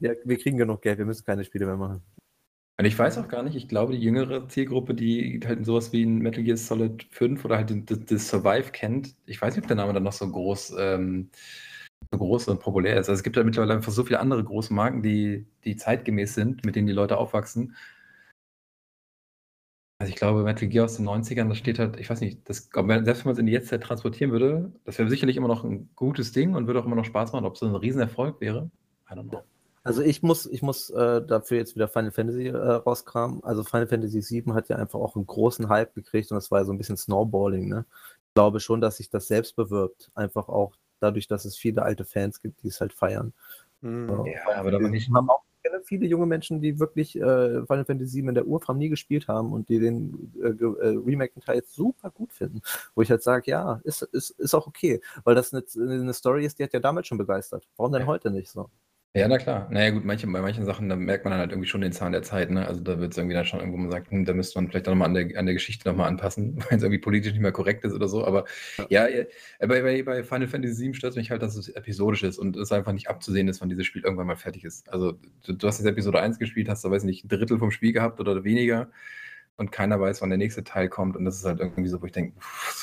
[0.00, 2.02] ja, wir kriegen genug Geld, wir müssen keine Spiele mehr machen.
[2.82, 6.02] Und ich weiß auch gar nicht, ich glaube, die jüngere Zielgruppe, die halt sowas wie
[6.02, 7.72] ein Metal Gear Solid 5 oder halt
[8.10, 11.30] das Survive kennt, ich weiß nicht, ob der Name dann noch so groß ähm,
[12.10, 13.08] so groß und populär ist.
[13.08, 16.64] Also es gibt ja mittlerweile einfach so viele andere große Marken, die, die zeitgemäß sind,
[16.64, 17.76] mit denen die Leute aufwachsen.
[20.00, 22.68] Also ich glaube, Metal Gear aus den 90ern, das steht halt, ich weiß nicht, das,
[22.72, 25.88] selbst wenn man es in die Jetztzeit transportieren würde, das wäre sicherlich immer noch ein
[25.94, 28.72] gutes Ding und würde auch immer noch Spaß machen, ob es so ein Riesenerfolg wäre.
[29.08, 29.44] I don't know.
[29.84, 33.42] Also ich muss, ich muss äh, dafür jetzt wieder Final Fantasy äh, rauskramen.
[33.42, 36.60] Also Final Fantasy VII hat ja einfach auch einen großen Hype gekriegt und das war
[36.60, 37.68] ja so ein bisschen Snowballing.
[37.68, 37.84] Ne?
[38.28, 40.10] Ich glaube schon, dass sich das selbst bewirbt.
[40.14, 43.32] Einfach auch dadurch, dass es viele alte Fans gibt, die es halt feiern.
[43.80, 44.26] Mhm.
[44.26, 45.10] Ja, aber da nicht.
[45.12, 45.42] haben auch
[45.84, 49.52] viele junge Menschen, die wirklich äh, Final Fantasy VII in der Urform nie gespielt haben
[49.52, 52.62] und die den äh, äh, Remake-Teil jetzt super gut finden.
[52.94, 56.46] Wo ich halt sage, ja, ist, ist, ist auch okay, weil das eine, eine Story
[56.46, 57.66] ist, die hat ja damals schon begeistert.
[57.76, 58.70] Warum denn heute nicht so?
[59.14, 59.68] Ja, na klar.
[59.70, 61.92] Na ja, gut, manche, bei manchen Sachen, da merkt man dann halt irgendwie schon den
[61.92, 62.66] Zahn der Zeit, ne?
[62.66, 64.88] Also da wird es irgendwie dann schon irgendwo, man sagt, hm, da müsste man vielleicht
[64.88, 67.52] auch nochmal an der, an der Geschichte nochmal anpassen, weil es irgendwie politisch nicht mehr
[67.52, 68.24] korrekt ist oder so.
[68.24, 68.46] Aber
[68.88, 69.24] ja, ja
[69.58, 72.72] bei, bei, bei Final Fantasy VII stört mich halt, dass es episodisch ist und es
[72.72, 74.88] einfach nicht abzusehen ist, wann dieses Spiel irgendwann mal fertig ist.
[74.90, 75.12] Also
[75.44, 77.92] du, du hast jetzt Episode 1 gespielt, hast da, weiß nicht, ein Drittel vom Spiel
[77.92, 78.90] gehabt oder weniger
[79.56, 81.18] und keiner weiß, wann der nächste Teil kommt.
[81.18, 82.38] Und das ist halt irgendwie so, wo ich denke,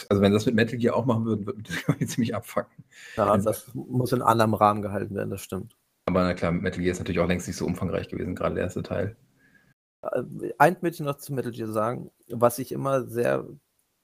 [0.10, 2.84] also wenn das mit Metal Gear auch machen würden, würde mich das ziemlich abfacken.
[3.16, 5.79] Ja, das muss in anderem Rahmen gehalten werden, das stimmt.
[6.10, 8.64] Aber na klar, Metal Gear ist natürlich auch längst nicht so umfangreich gewesen, gerade der
[8.64, 9.16] erste Teil.
[10.02, 10.24] Äh,
[10.58, 13.46] ein möchte ich noch zu Metal Gear sagen, was ich immer sehr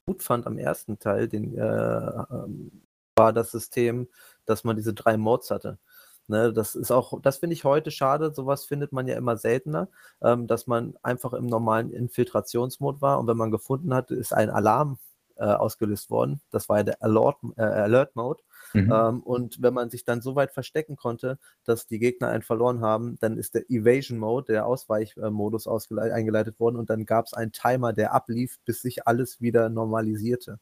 [0.05, 2.83] gut fand am ersten Teil, den, äh, ähm,
[3.15, 4.07] war das System,
[4.45, 5.79] dass man diese drei Modes hatte.
[6.27, 9.89] Ne, das ist auch, das finde ich heute schade, sowas findet man ja immer seltener,
[10.21, 14.51] ähm, dass man einfach im normalen Infiltrationsmod war und wenn man gefunden hat, ist ein
[14.51, 14.99] Alarm
[15.37, 16.39] äh, ausgelöst worden.
[16.51, 18.43] Das war ja der Alert, äh, Alert Mode.
[18.75, 18.91] Mhm.
[18.91, 22.81] Ähm, und wenn man sich dann so weit verstecken konnte, dass die Gegner einen verloren
[22.81, 27.51] haben, dann ist der Evasion Mode, der Ausweichmodus eingeleitet worden und dann gab es einen
[27.51, 30.59] Timer, der ablief, bis sich alles wieder normalisierte.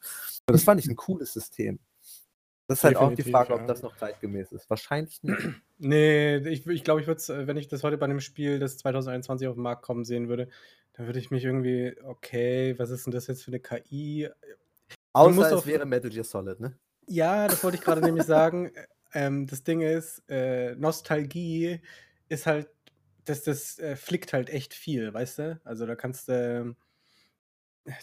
[0.47, 1.79] Und das fand ich ein cooles System.
[2.67, 4.69] Das ist halt Definitiv, auch die Frage, ob das noch zeitgemäß ist.
[4.69, 5.37] Wahrscheinlich nicht.
[5.85, 8.77] Nee, ich, ich glaube, ich würde es, wenn ich das heute bei einem Spiel, das
[8.77, 10.47] 2021 auf den Markt kommen sehen würde,
[10.93, 14.29] dann würde ich mich irgendwie, okay, was ist denn das jetzt für eine KI?
[15.11, 16.77] Außer es wäre Metal Gear Solid, ne?
[17.07, 18.71] Ja, das wollte ich gerade nämlich sagen.
[19.13, 21.81] Ähm, das Ding ist, äh, Nostalgie
[22.29, 22.69] ist halt,
[23.25, 25.61] das, das äh, flickt halt echt viel, weißt du?
[25.63, 26.75] Also da kannst du,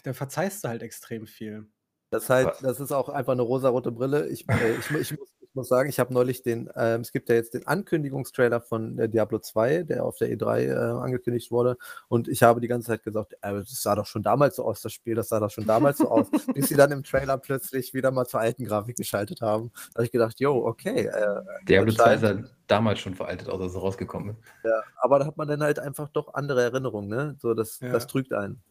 [0.03, 1.67] da verzeihst du halt extrem viel.
[2.11, 4.27] Das, halt, das ist auch einfach eine rosarote Brille.
[4.27, 7.27] Ich, äh, ich, ich, muss, ich muss sagen, ich habe neulich den, äh, es gibt
[7.27, 11.75] ja jetzt den Ankündigungstrailer von äh, Diablo 2, der auf der E3 äh, angekündigt wurde.
[12.07, 14.79] Und ich habe die ganze Zeit gesagt, äh, das sah doch schon damals so aus,
[14.79, 16.27] das Spiel, das sah doch schon damals so aus.
[16.55, 19.73] Bis sie dann im Trailer plötzlich wieder mal zur alten Grafik geschaltet haben.
[19.89, 21.07] Da habe ich gedacht, yo, okay.
[21.07, 22.35] Äh, Diablo 2 sah
[22.67, 24.39] damals schon veraltet aus, als es rausgekommen ist.
[24.63, 27.35] Ja, aber da hat man dann halt einfach doch andere Erinnerungen, ne?
[27.39, 27.91] So, das, ja.
[27.91, 28.63] das trügt einen.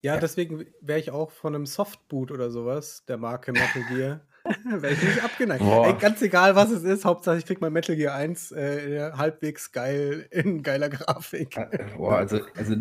[0.00, 0.20] Ja, ja.
[0.20, 4.20] deswegen wäre ich auch von einem Softboot oder sowas, der Marke Metal Gear,
[4.82, 5.62] wäre ich nicht abgeneigt.
[5.62, 9.72] Ey, ganz egal, was es ist, Hauptsache ich krieg mein Metal Gear 1 äh, halbwegs
[9.72, 11.56] geil in geiler Grafik.
[11.56, 12.74] Äh, boah, also, also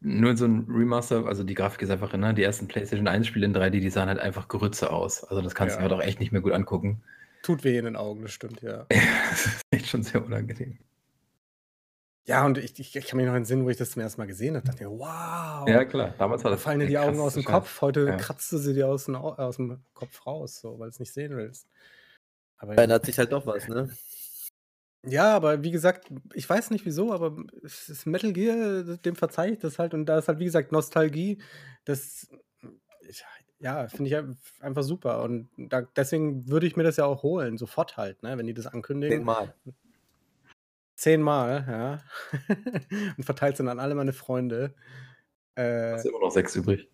[0.00, 3.46] nur so ein Remaster, also die Grafik ist einfach, ne, die ersten PlayStation 1 Spiele
[3.46, 5.24] in 3D, die sahen halt einfach Grütze aus.
[5.24, 5.82] Also das kannst ja.
[5.82, 7.02] du halt auch echt nicht mehr gut angucken.
[7.42, 8.86] Tut weh in den Augen, das stimmt, ja.
[9.30, 10.78] das ist echt schon sehr unangenehm.
[12.30, 14.26] Ja, und ich, ich, ich kann mich noch entsinnen, wo ich das zum ersten Mal
[14.28, 14.64] gesehen habe.
[14.64, 15.68] dachte mir, wow.
[15.68, 16.14] Ja, klar.
[16.16, 16.60] Damals war das.
[16.60, 17.80] Da fallen dir die Augen aus dem Kopf.
[17.80, 18.16] Heute ja.
[18.16, 21.36] kratzt du sie dir aus, aus dem Kopf raus, so, weil du es nicht sehen
[21.36, 21.66] willst.
[22.58, 23.90] Aber Verändert sich halt doch was, ne?
[25.04, 29.54] Ja, aber wie gesagt, ich weiß nicht wieso, aber es ist Metal Gear, dem verzeihe
[29.54, 29.92] ich das halt.
[29.92, 31.42] Und da ist halt, wie gesagt, Nostalgie.
[31.84, 32.28] Das,
[33.58, 35.24] ja, finde ich einfach super.
[35.24, 38.54] Und da, deswegen würde ich mir das ja auch holen, sofort halt, ne, wenn die
[38.54, 39.18] das ankündigen.
[39.18, 39.52] Zehnmal.
[41.00, 42.00] Zehnmal, ja.
[43.16, 44.74] und verteilt es dann an alle meine Freunde.
[45.56, 46.90] Äh, ist immer noch sechs übrig.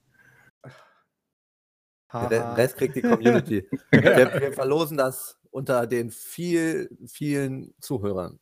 [2.12, 3.68] Der Rest kriegt die Community.
[3.90, 8.38] wir, wir, verlosen das unter den viel, vielen Zuhörern.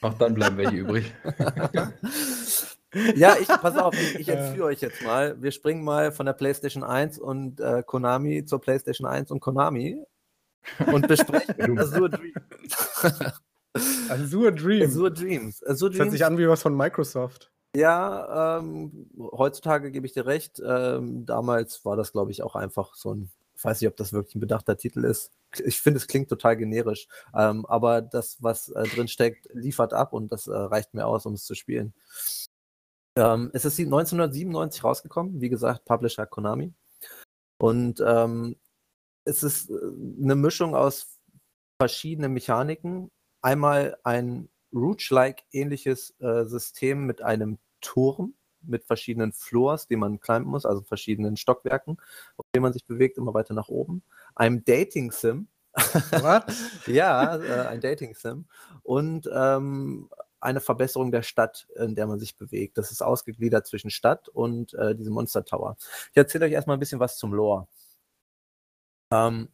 [0.00, 1.14] Auch dann bleiben welche übrig.
[3.14, 5.40] ja, ich, pass auf, ich, ich entführe euch jetzt mal.
[5.40, 10.02] Wir springen mal von der PlayStation 1 und äh, Konami zur PlayStation 1 und Konami
[10.84, 12.34] und besprechen Azure Dream.
[13.74, 14.92] Azure Dreams.
[14.92, 15.62] Azure Dreams.
[15.64, 15.98] Azure Dreams.
[15.98, 17.50] Das hört sich an wie was von Microsoft.
[17.76, 20.62] Ja, ähm, heutzutage gebe ich dir recht.
[20.64, 24.12] Ähm, damals war das, glaube ich, auch einfach so ein, ich weiß nicht, ob das
[24.12, 25.32] wirklich ein bedachter Titel ist.
[25.64, 27.08] Ich finde, es klingt total generisch.
[27.34, 31.26] Ähm, aber das, was äh, drin steckt, liefert ab und das äh, reicht mir aus,
[31.26, 31.94] um es zu spielen.
[33.16, 36.72] Ähm, es ist 1997 rausgekommen, wie gesagt, Publisher Konami.
[37.58, 38.56] Und ähm,
[39.24, 39.74] es ist äh,
[40.22, 41.18] eine Mischung aus
[41.80, 43.10] verschiedenen Mechaniken
[43.44, 50.50] einmal ein Rouge-like ähnliches äh, System mit einem Turm mit verschiedenen Floors, die man climben
[50.50, 51.98] muss, also verschiedenen Stockwerken,
[52.38, 54.02] auf denen man sich bewegt, immer weiter nach oben.
[54.34, 55.48] Einem Dating-Sim.
[56.86, 58.46] ja, äh, ein Dating-Sim.
[58.82, 60.08] Und ähm,
[60.40, 62.78] eine Verbesserung der Stadt, in der man sich bewegt.
[62.78, 65.76] Das ist ausgegliedert zwischen Stadt und äh, diesem Monster Tower.
[66.10, 67.66] Ich erzähle euch erstmal ein bisschen was zum Lore.
[69.10, 69.48] Ähm,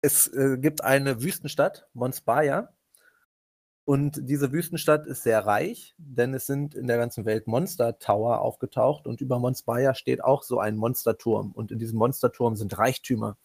[0.00, 2.72] es äh, gibt eine Wüstenstadt, Monspaya.
[3.84, 8.42] Und diese Wüstenstadt ist sehr reich, denn es sind in der ganzen Welt Monster Tower
[8.42, 11.52] aufgetaucht und über Monspaya steht auch so ein Monsterturm.
[11.52, 13.38] Und in diesem Monsterturm sind Reichtümer.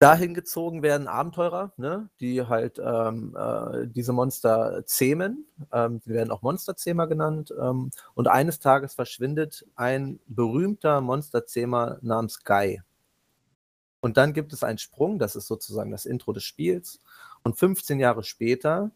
[0.00, 5.46] Dahin gezogen werden Abenteurer, ne, die halt ähm, äh, diese Monster zähmen.
[5.72, 7.54] Ähm, die werden auch Monsterzähmer genannt.
[7.58, 12.82] Ähm, und eines Tages verschwindet ein berühmter Monsterzähmer namens Guy.
[14.02, 16.98] Und dann gibt es einen Sprung, das ist sozusagen das Intro des Spiels.
[17.44, 18.90] Und 15 Jahre später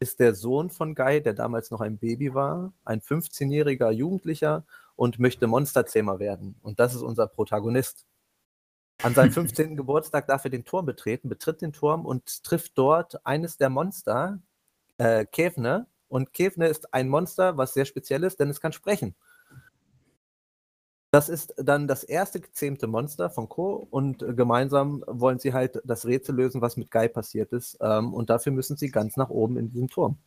[0.00, 4.64] ist der Sohn von Guy, der damals noch ein Baby war, ein 15-jähriger Jugendlicher
[4.96, 6.56] und möchte Monsterzähmer werden.
[6.62, 8.06] Und das ist unser Protagonist.
[9.02, 9.76] An seinem 15.
[9.76, 14.40] Geburtstag darf er den Turm betreten, betritt den Turm und trifft dort eines der Monster,
[14.98, 15.86] äh, Kevne.
[16.08, 19.14] Und Kevne ist ein Monster, was sehr speziell ist, denn es kann sprechen.
[21.12, 23.86] Das ist dann das erste gezähmte Monster von Co.
[23.90, 27.76] und äh, gemeinsam wollen sie halt das Rätsel lösen, was mit Guy passiert ist.
[27.80, 30.18] Ähm, und dafür müssen sie ganz nach oben in diesem Turm.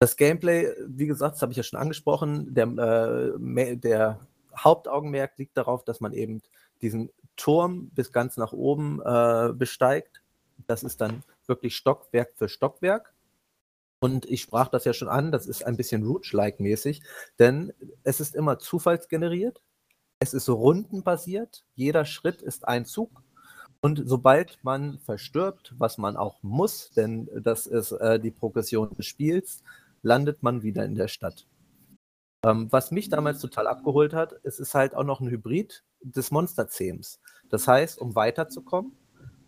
[0.00, 4.20] Das Gameplay, wie gesagt, das habe ich ja schon angesprochen, der, äh, der
[4.56, 6.42] Hauptaugenmerk liegt darauf, dass man eben
[6.82, 10.22] diesen Turm bis ganz nach oben äh, besteigt.
[10.66, 13.14] Das ist dann wirklich Stockwerk für Stockwerk.
[14.00, 17.02] Und ich sprach das ja schon an, das ist ein bisschen Rouge-like mäßig,
[17.38, 19.60] denn es ist immer zufallsgeneriert,
[20.20, 23.22] es ist rundenbasiert, jeder Schritt ist ein Zug.
[23.82, 29.06] Und sobald man verstirbt, was man auch muss, denn das ist äh, die Progression des
[29.06, 29.62] Spiels,
[30.02, 31.46] landet man wieder in der Stadt.
[32.44, 36.30] Ähm, was mich damals total abgeholt hat, es ist halt auch noch ein Hybrid des
[36.30, 37.20] Monster-Themes.
[37.50, 38.92] Das heißt, um weiterzukommen,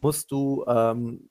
[0.00, 1.30] musst du ähm,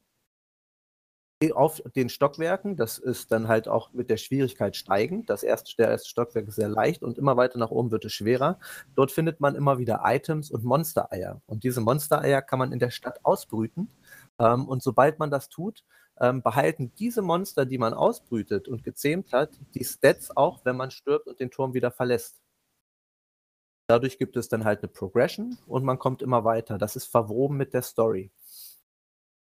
[1.51, 5.29] auf den Stockwerken, das ist dann halt auch mit der Schwierigkeit steigend.
[5.29, 8.13] Das erste, der erste Stockwerk ist sehr leicht und immer weiter nach oben wird es
[8.13, 8.59] schwerer.
[8.95, 11.41] Dort findet man immer wieder Items und Monstereier.
[11.47, 13.89] Und diese Monstereier kann man in der Stadt ausbrüten.
[14.39, 15.83] Ähm, und sobald man das tut,
[16.19, 20.91] ähm, behalten diese Monster, die man ausbrütet und gezähmt hat, die Stats auch, wenn man
[20.91, 22.39] stirbt und den Turm wieder verlässt.
[23.87, 26.77] Dadurch gibt es dann halt eine Progression und man kommt immer weiter.
[26.77, 28.31] Das ist verwoben mit der Story.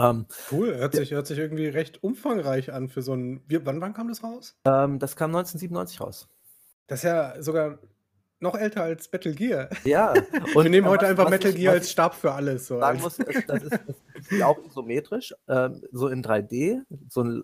[0.04, 3.42] Ähm, cool, hört sich, hört sich irgendwie recht umfangreich an für so ein.
[3.48, 4.56] Wie, wann, wann kam das raus?
[4.66, 6.28] Ähm, das kam 1997 raus.
[6.88, 7.80] Das ist ja sogar
[8.40, 9.70] noch älter als Metal Gear.
[9.86, 10.14] Ja.
[10.54, 12.68] Und wir nehmen heute was, einfach was Metal ich, Gear als Stab für alles.
[12.68, 16.82] So sagen muss, das, das, ist, das ist auch isometrisch, ähm, so in 3D.
[17.10, 17.44] So ein,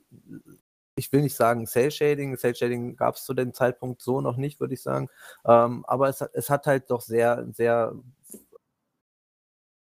[0.96, 2.38] ich will nicht sagen Cell Shading.
[2.38, 5.08] Cell Shading gab es zu dem Zeitpunkt so noch nicht, würde ich sagen.
[5.46, 7.94] Ähm, aber es, es hat halt doch sehr, sehr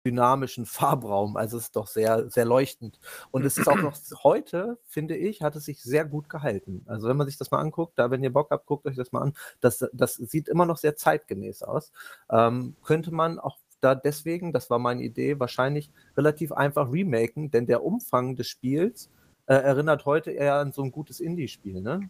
[0.05, 1.37] dynamischen Farbraum.
[1.37, 2.99] Also es ist doch sehr, sehr leuchtend.
[3.31, 6.83] Und es ist auch noch heute, finde ich, hat es sich sehr gut gehalten.
[6.87, 9.11] Also wenn man sich das mal anguckt, da wenn ihr Bock habt, guckt euch das
[9.11, 9.33] mal an.
[9.61, 11.91] Das, das sieht immer noch sehr zeitgemäß aus.
[12.29, 17.65] Ähm, könnte man auch da deswegen, das war meine Idee, wahrscheinlich relativ einfach remaken, denn
[17.65, 19.09] der Umfang des Spiels
[19.45, 21.81] äh, erinnert heute eher an so ein gutes Indie-Spiel.
[21.81, 22.09] Ne?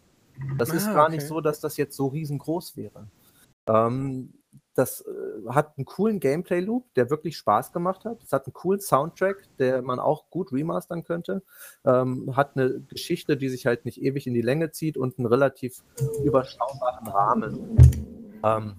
[0.56, 1.16] Das ah, ist gar okay.
[1.16, 3.08] nicht so, dass das jetzt so riesengroß wäre.
[3.66, 4.32] Ähm,
[4.74, 8.22] das äh, hat einen coolen Gameplay-Loop, der wirklich Spaß gemacht hat.
[8.22, 11.42] Es hat einen coolen Soundtrack, der man auch gut remastern könnte.
[11.84, 15.26] Ähm, hat eine Geschichte, die sich halt nicht ewig in die Länge zieht und einen
[15.26, 15.82] relativ
[16.24, 17.76] überschaubaren Rahmen.
[18.42, 18.76] Ähm,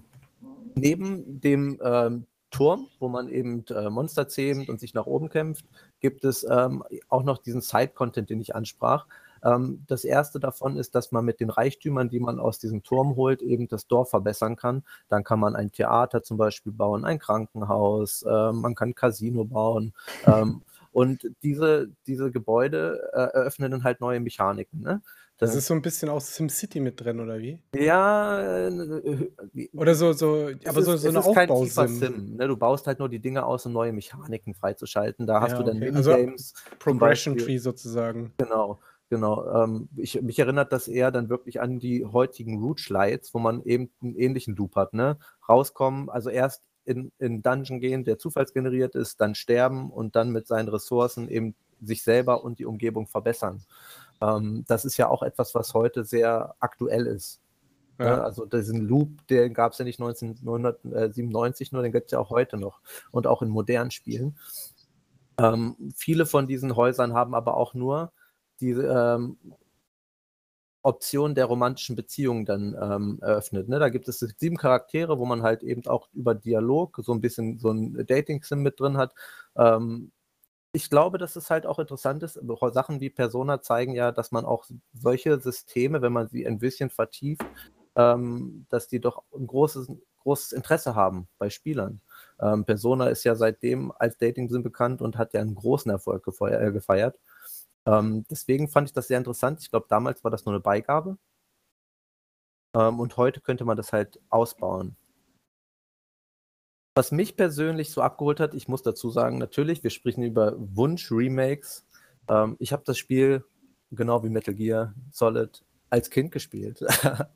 [0.74, 5.64] neben dem ähm, Turm, wo man eben äh, Monster zähmt und sich nach oben kämpft,
[6.00, 9.06] gibt es ähm, auch noch diesen Side-Content, den ich ansprach.
[9.46, 13.16] Ähm, das erste davon ist, dass man mit den Reichtümern, die man aus diesem Turm
[13.16, 14.82] holt, eben das Dorf verbessern kann.
[15.08, 19.44] Dann kann man ein Theater zum Beispiel bauen, ein Krankenhaus, äh, man kann ein Casino
[19.44, 19.92] bauen.
[20.26, 24.80] Ähm, und diese, diese Gebäude äh, eröffnen dann halt neue Mechaniken.
[24.80, 25.02] Ne?
[25.38, 27.58] Das ist so ein bisschen aus SimCity mit drin, oder wie?
[27.74, 29.28] Ja, äh,
[29.74, 32.36] oder so, so aber so, ist, so eine Aufbausim.
[32.36, 32.48] Ne?
[32.48, 35.26] Du baust halt nur die Dinge aus, um neue Mechaniken freizuschalten.
[35.26, 35.90] Da hast ja, du dann okay.
[35.92, 36.54] Minigames.
[36.54, 38.32] Also Progression Tree sozusagen.
[38.38, 38.80] Genau.
[39.08, 43.38] Genau, ähm, ich, mich erinnert das eher dann wirklich an die heutigen Root Slides, wo
[43.38, 45.18] man eben einen ähnlichen Loop hat, ne?
[45.48, 50.46] Rauskommen, also erst in, in Dungeon gehen, der zufallsgeneriert ist, dann sterben und dann mit
[50.46, 53.62] seinen Ressourcen eben sich selber und die Umgebung verbessern.
[54.20, 57.40] Ähm, das ist ja auch etwas, was heute sehr aktuell ist.
[57.98, 58.06] Ne?
[58.06, 58.22] Ja.
[58.22, 62.30] Also diesen Loop, den gab es ja nicht 1997 nur, den gibt es ja auch
[62.30, 64.36] heute noch und auch in modernen Spielen.
[65.38, 68.12] Ähm, viele von diesen Häusern haben aber auch nur
[68.60, 69.36] die ähm,
[70.86, 73.68] Option der romantischen Beziehung dann ähm, eröffnet.
[73.68, 73.80] Ne?
[73.80, 77.58] Da gibt es sieben Charaktere, wo man halt eben auch über Dialog so ein bisschen
[77.58, 79.12] so ein Dating-Sim mit drin hat.
[79.56, 80.12] Ähm,
[80.72, 82.38] ich glaube, dass es halt auch interessant ist.
[82.72, 86.90] Sachen wie Persona zeigen ja, dass man auch solche Systeme, wenn man sie ein bisschen
[86.90, 87.44] vertieft,
[87.96, 92.00] ähm, dass die doch ein großes, großes Interesse haben bei Spielern.
[92.40, 97.18] Ähm, Persona ist ja seitdem als Dating-Sim bekannt und hat ja einen großen Erfolg gefeiert.
[97.86, 99.60] Ähm, deswegen fand ich das sehr interessant.
[99.60, 101.18] Ich glaube, damals war das nur eine Beigabe.
[102.74, 104.96] Ähm, und heute könnte man das halt ausbauen.
[106.94, 111.86] Was mich persönlich so abgeholt hat, ich muss dazu sagen, natürlich, wir sprechen über Wunsch-Remakes.
[112.28, 113.44] Ähm, ich habe das Spiel,
[113.90, 116.84] genau wie Metal Gear Solid, als Kind gespielt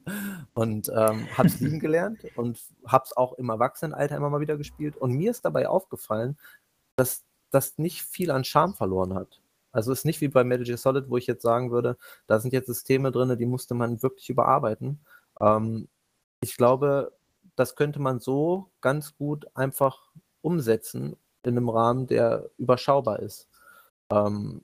[0.54, 4.56] und ähm, habe es lieben gelernt und habe es auch im Erwachsenenalter immer mal wieder
[4.56, 4.96] gespielt.
[4.96, 6.36] Und mir ist dabei aufgefallen,
[6.96, 9.40] dass das nicht viel an Charme verloren hat.
[9.72, 12.40] Also es ist nicht wie bei Metal Gear Solid, wo ich jetzt sagen würde, da
[12.40, 15.00] sind jetzt Systeme drin, die musste man wirklich überarbeiten.
[15.40, 15.88] Ähm,
[16.42, 17.12] ich glaube,
[17.56, 20.10] das könnte man so ganz gut einfach
[20.42, 23.48] umsetzen in einem Rahmen, der überschaubar ist.
[24.10, 24.62] Ähm,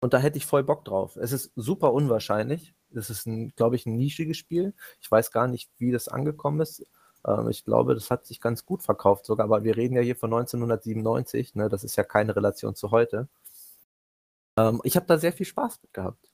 [0.00, 1.16] und da hätte ich voll Bock drauf.
[1.16, 2.74] Es ist super unwahrscheinlich.
[2.94, 4.74] Es ist, glaube ich, ein nischiges Spiel.
[5.00, 6.86] Ich weiß gar nicht, wie das angekommen ist.
[7.26, 10.16] Ähm, ich glaube, das hat sich ganz gut verkauft sogar, aber wir reden ja hier
[10.16, 11.54] von 1997.
[11.54, 11.68] Ne?
[11.68, 13.28] Das ist ja keine Relation zu heute.
[14.58, 16.30] Ähm, ich habe da sehr viel Spaß mit gehabt.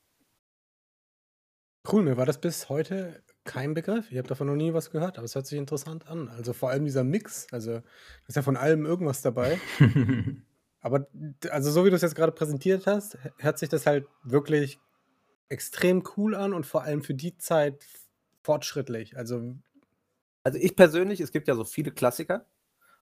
[1.90, 4.10] Cool, mir war das bis heute kein Begriff.
[4.10, 6.30] Ich habe davon noch nie was gehört, aber es hört sich interessant an.
[6.30, 7.82] Also vor allem dieser Mix, also da
[8.26, 9.60] ist ja von allem irgendwas dabei.
[10.80, 11.06] aber
[11.50, 14.78] also so wie du es jetzt gerade präsentiert hast, hört sich das halt wirklich
[15.50, 17.84] extrem cool an und vor allem für die Zeit
[18.42, 19.18] fortschrittlich.
[19.18, 19.54] Also
[20.44, 22.46] also ich persönlich, es gibt ja so viele Klassiker,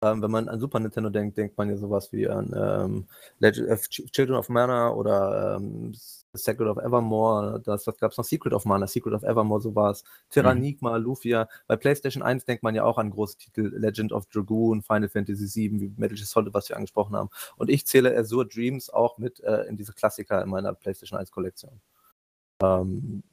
[0.06, 3.08] Ähm, wenn man an Super Nintendo denkt, denkt man ja sowas wie an ähm,
[3.40, 5.96] Legend, äh, Children of Mana oder ähm,
[6.34, 8.26] Secret of Evermore, das, was gab es noch?
[8.26, 10.04] Secret of Mana, Secret of Evermore, sowas.
[10.30, 11.06] Terranigma, mhm.
[11.06, 11.48] Lufia.
[11.68, 15.70] Bei PlayStation 1 denkt man ja auch an große Titel, Legend of Dragoon, Final Fantasy
[15.70, 17.30] VII, wie Metal Gear Solid, was wir angesprochen haben.
[17.56, 21.32] Und ich zähle Azure Dreams auch mit äh, in diese Klassiker in meiner PlayStation 1
[21.32, 21.82] Kollektion.
[22.62, 23.24] Ähm,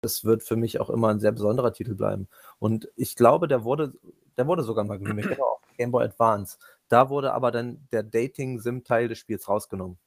[0.00, 2.28] das wird für mich auch immer ein sehr besonderer Titel bleiben.
[2.58, 3.94] Und ich glaube, der wurde,
[4.36, 6.58] der wurde sogar mal geremaked, der war auch Game Boy Advance.
[6.88, 9.98] Da wurde aber dann der Dating-Sim-Teil des Spiels rausgenommen.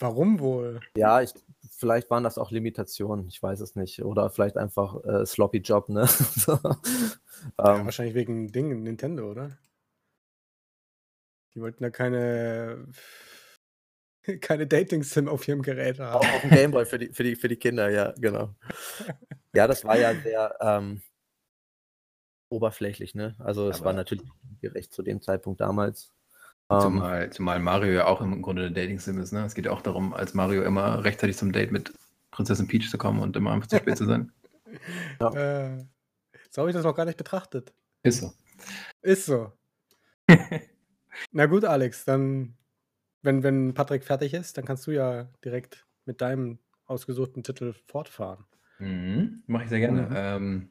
[0.00, 0.80] Warum wohl?
[0.96, 1.32] Ja, ich,
[1.70, 4.02] vielleicht waren das auch Limitationen, ich weiß es nicht.
[4.02, 6.06] Oder vielleicht einfach äh, Sloppy Job, ne?
[6.08, 6.58] so.
[6.62, 9.56] ja, ähm, wahrscheinlich wegen Ding, Nintendo, oder?
[11.54, 12.88] Die wollten da keine
[14.40, 16.16] keine Dating-Sim auf ihrem Gerät haben.
[16.16, 18.54] Auch auf dem Gameboy für die, für, die, für die Kinder, ja, genau.
[19.54, 21.02] ja, das war ja sehr ähm,
[22.54, 23.34] oberflächlich, ne?
[23.38, 24.24] Also es war natürlich
[24.60, 26.12] gerecht zu dem Zeitpunkt damals.
[26.70, 29.44] Ähm, zumal, zumal Mario ja auch im Grunde eine Dating-Sim ist, ne?
[29.44, 31.92] Es geht ja auch darum, als Mario immer rechtzeitig zum Date mit
[32.30, 34.32] Prinzessin Peach zu kommen und immer einfach zu spät zu sein.
[35.20, 35.32] Ja.
[35.34, 35.84] Äh,
[36.50, 37.72] so habe ich das noch gar nicht betrachtet.
[38.02, 38.32] Ist so.
[39.02, 39.52] Ist so.
[41.30, 42.56] Na gut, Alex, dann
[43.24, 48.44] wenn, wenn Patrick fertig ist, dann kannst du ja direkt mit deinem ausgesuchten Titel fortfahren.
[48.78, 50.02] Mhm, Mache ich sehr gerne.
[50.02, 50.12] Mhm.
[50.14, 50.70] Ähm,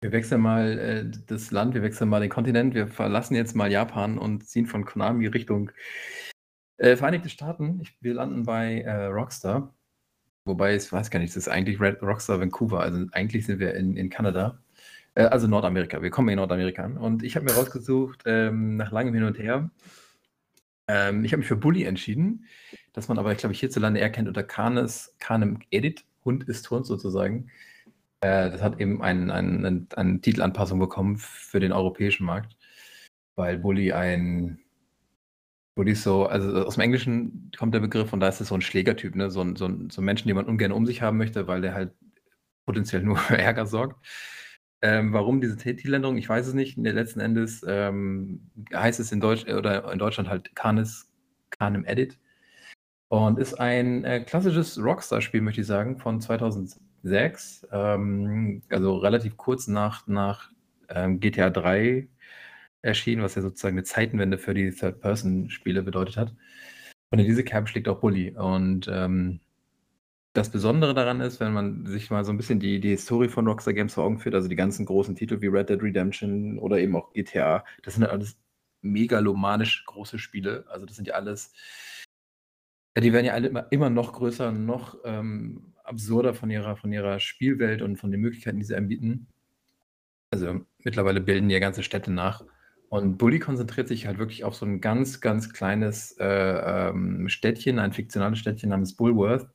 [0.00, 3.70] wir wechseln mal äh, das Land, wir wechseln mal den Kontinent, wir verlassen jetzt mal
[3.70, 5.70] Japan und ziehen von Konami Richtung
[6.78, 7.80] äh, Vereinigte Staaten.
[7.80, 9.74] Ich, wir landen bei äh, Rockstar.
[10.44, 13.74] Wobei, ich weiß gar nicht, das ist eigentlich Red Rockstar Vancouver, also eigentlich sind wir
[13.74, 14.58] in, in Kanada.
[15.14, 16.98] Äh, also Nordamerika, wir kommen in Nordamerika an.
[16.98, 19.70] Und ich habe mir rausgesucht, ähm, nach langem Hin und Her,
[20.88, 22.46] ähm, ich habe mich für Bully entschieden,
[22.92, 26.86] dass man aber, glaube ich, hierzulande eher kennt unter Canis, Canem Edit, Hund ist Hund
[26.86, 27.50] sozusagen.
[28.24, 32.56] Äh, das hat eben eine ein, ein, ein Titelanpassung bekommen für den europäischen Markt,
[33.36, 34.60] weil Bully ein
[35.74, 38.54] Bully ist so, also aus dem Englischen kommt der Begriff und da ist es so
[38.54, 39.30] ein Schlägertyp, ne?
[39.30, 41.74] so, ein, so, ein, so Menschen, den man ungern um sich haben möchte, weil der
[41.74, 41.92] halt
[42.66, 44.06] potenziell nur für Ärger sorgt.
[44.82, 46.16] Ähm, warum diese Titeländerung?
[46.16, 46.78] Ich weiß es nicht.
[46.78, 51.10] Letzten Endes ähm, heißt es in Deutsch oder in Deutschland halt Canis
[51.50, 52.18] Canem Edit
[53.08, 56.20] und ist ein äh, klassisches Rockstar-Spiel, möchte ich sagen, von
[57.04, 57.66] 2006.
[57.72, 60.50] Ähm, also relativ kurz nach, nach
[60.88, 62.08] ähm, GTA 3
[62.82, 66.34] erschienen, was ja sozusagen eine Zeitenwende für die Third-Person-Spiele bedeutet hat.
[67.10, 68.36] Und in diese Kerbe schlägt auch Bully.
[68.36, 69.40] Und ähm,
[70.34, 73.46] das Besondere daran ist, wenn man sich mal so ein bisschen die die Historie von
[73.46, 76.78] Rockstar Games vor Augen führt, also die ganzen großen Titel wie Red Dead Redemption oder
[76.78, 78.36] eben auch GTA, das sind ja alles
[78.82, 80.64] megalomanisch große Spiele.
[80.68, 81.52] Also, das sind ja alles
[83.02, 87.20] die werden ja alle immer immer noch größer, noch, ähm, absurder von ihrer von ihrer
[87.20, 89.28] Spielwelt und von den Möglichkeiten, die sie einem bieten.
[90.30, 92.44] Also, mittlerweile bilden ja ganze Städte nach.
[92.88, 97.78] Und Bully konzentriert sich halt wirklich auf so ein ganz, ganz kleines, äh, ähm, Städtchen,
[97.78, 99.48] ein fiktionales Städtchen namens Bullworth.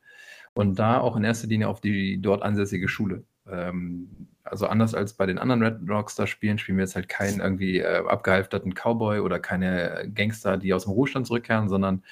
[0.54, 3.24] Und da auch in erster Linie auf die dort ansässige Schule.
[3.48, 7.80] Ähm, also anders als bei den anderen Red Rockstar-Spielen spielen wir jetzt halt keinen irgendwie
[7.80, 12.04] äh, abgehalfterten Cowboy oder keine Gangster, die aus dem Ruhestand zurückkehren, sondern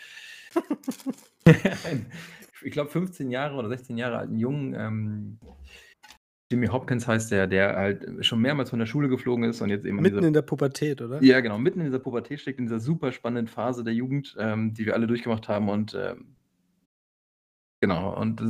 [2.67, 5.39] ich glaube 15 Jahre oder 16 Jahre alten Jungen, ähm,
[6.51, 9.85] Jimmy Hopkins heißt der, der halt schon mehrmals von der Schule geflogen ist und jetzt
[9.85, 9.97] eben.
[9.97, 11.21] Mitten in, dieser, in der Pubertät, oder?
[11.21, 14.73] Ja, genau, mitten in dieser Pubertät steckt, in dieser super spannenden Phase der Jugend, ähm,
[14.73, 16.37] die wir alle durchgemacht haben und ähm,
[17.79, 18.41] Genau, und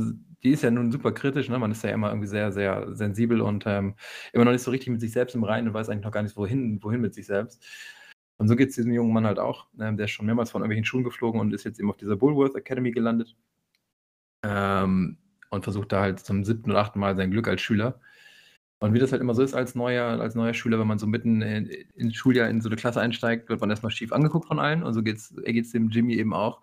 [0.42, 1.58] die ist ja nun super kritisch, ne?
[1.58, 3.94] Man ist ja immer irgendwie sehr, sehr sensibel und, ähm,
[4.32, 6.22] immer noch nicht so richtig mit sich selbst im Reinen und weiß eigentlich noch gar
[6.22, 7.62] nicht, wohin wohin mit sich selbst.
[8.38, 10.62] Und so geht es diesem jungen Mann halt auch, ähm, der ist schon mehrmals von
[10.62, 13.36] irgendwelchen Schulen geflogen und ist jetzt eben auf dieser Bullworth Academy gelandet.
[14.44, 15.18] Ähm,
[15.50, 18.00] und versucht da halt zum siebten oder achten Mal sein Glück als Schüler.
[18.80, 21.06] Und wie das halt immer so ist als neuer als neuer Schüler, wenn man so
[21.08, 21.66] mitten in
[21.96, 24.94] ins Schuljahr in so eine Klasse einsteigt, wird man erstmal schief angeguckt von allen und
[24.94, 26.62] so geht's geht's dem Jimmy eben auch.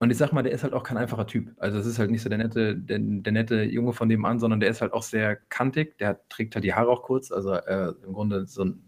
[0.00, 1.52] Und ich sag mal, der ist halt auch kein einfacher Typ.
[1.58, 4.60] Also, es ist halt nicht so der nette der der nette Junge von nebenan, sondern
[4.60, 5.96] der ist halt auch sehr kantig.
[5.98, 8.82] Der trägt halt die Haare auch kurz, also, äh, im Grunde so 'n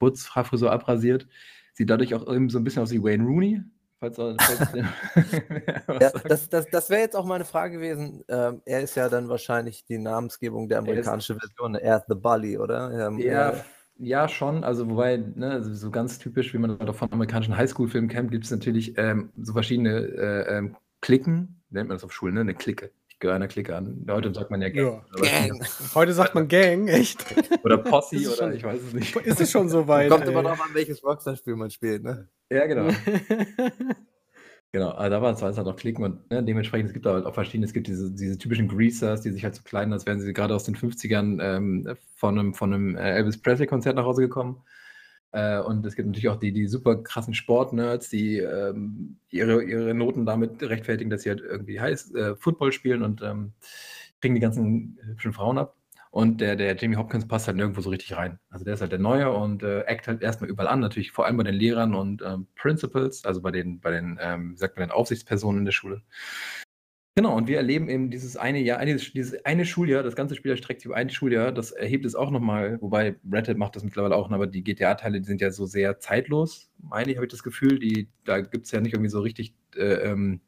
[0.00, 1.28] Kurzhaarfrisur abrasiert.
[1.74, 3.62] Sieht dadurch auch irgendwie so ein bisschen aus wie Wayne Rooney,
[4.00, 4.72] falls falls
[6.00, 8.24] Ja, das das das wäre jetzt auch meine Frage gewesen.
[8.28, 12.58] Ähm, er ist ja dann wahrscheinlich die Namensgebung der amerikanischen Version, er ist The Bully,
[12.58, 13.08] oder?
[13.08, 13.60] Ähm, Ja, äh
[14.00, 14.62] ja, schon.
[14.62, 18.50] Also, wobei, ne, so ganz typisch, wie man auch von amerikanischen Highschool-Filmen kennt, gibt es
[18.52, 22.40] natürlich ähm, so verschiedene äh, ähm, Klicken, nennt man das auf Schulen, ne?
[22.40, 22.92] Eine Clique.
[23.18, 24.06] Ich gehöre einer Clique an.
[24.08, 25.02] Heute sagt man ja Gang.
[25.20, 25.48] Ja.
[25.48, 25.66] Gang.
[25.96, 27.26] Heute sagt man Gang, echt?
[27.64, 29.16] Oder Posse oder schon, ich weiß es nicht.
[29.26, 30.08] Ist es schon so weit?
[30.08, 30.30] Kommt ey.
[30.30, 32.28] immer drauf an, welches Rockstar-Spiel man spielt, ne?
[32.48, 32.88] Ja, genau.
[34.70, 37.24] Genau, also da war es halt noch Klicken und ne, dementsprechend, es gibt da halt
[37.24, 40.20] auch verschiedene, es gibt diese, diese typischen Greasers, die sich halt so kleiden, als wären
[40.20, 44.20] sie gerade aus den 50ern ähm, von einem, von einem äh, Elvis Presley-Konzert nach Hause
[44.20, 44.62] gekommen.
[45.32, 49.94] Äh, und es gibt natürlich auch die, die super krassen Sportnerds, die ähm, ihre, ihre
[49.94, 53.52] Noten damit rechtfertigen, dass sie halt irgendwie heiß äh, Football spielen und ähm,
[54.20, 55.76] kriegen die ganzen hübschen Frauen ab.
[56.10, 58.38] Und der, der Jamie Hopkins passt halt nirgendwo so richtig rein.
[58.48, 61.26] Also der ist halt der Neue und äh, ackt halt erstmal überall an, natürlich vor
[61.26, 64.88] allem bei den Lehrern und ähm, Principals, also bei den, bei den, ähm, sagt man,
[64.88, 66.02] den Aufsichtspersonen in der Schule.
[67.18, 70.52] Genau, und wir erleben eben dieses eine Jahr, dieses, dieses eine Schuljahr, das ganze Spiel
[70.52, 73.82] erstreckt sich über ein Schuljahr, das erhebt es auch nochmal, wobei Red Hat macht das
[73.82, 77.32] mittlerweile auch, aber die GTA-Teile, die sind ja so sehr zeitlos, meine ich, habe ich
[77.32, 77.80] das Gefühl.
[77.80, 80.40] Die, da gibt es ja nicht irgendwie so richtig, äh, ähm,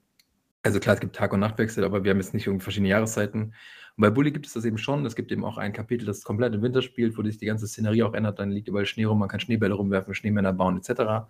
[0.62, 3.46] also klar, es gibt Tag- und Nachtwechsel, aber wir haben jetzt nicht irgendwie verschiedene Jahreszeiten.
[3.46, 3.52] Und
[3.96, 5.04] bei Bully gibt es das eben schon.
[5.04, 7.66] Es gibt eben auch ein Kapitel, das komplett im Winter spielt, wo sich die ganze
[7.66, 8.38] Szenerie auch ändert.
[8.38, 11.26] Dann liegt überall Schnee rum, man kann Schneebälle rumwerfen, Schneemänner bauen, etc.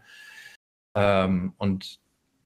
[0.95, 1.99] Ähm, und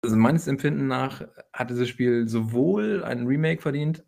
[0.04, 4.04] also meines Empfinden nach hat dieses Spiel sowohl ein Remake verdient,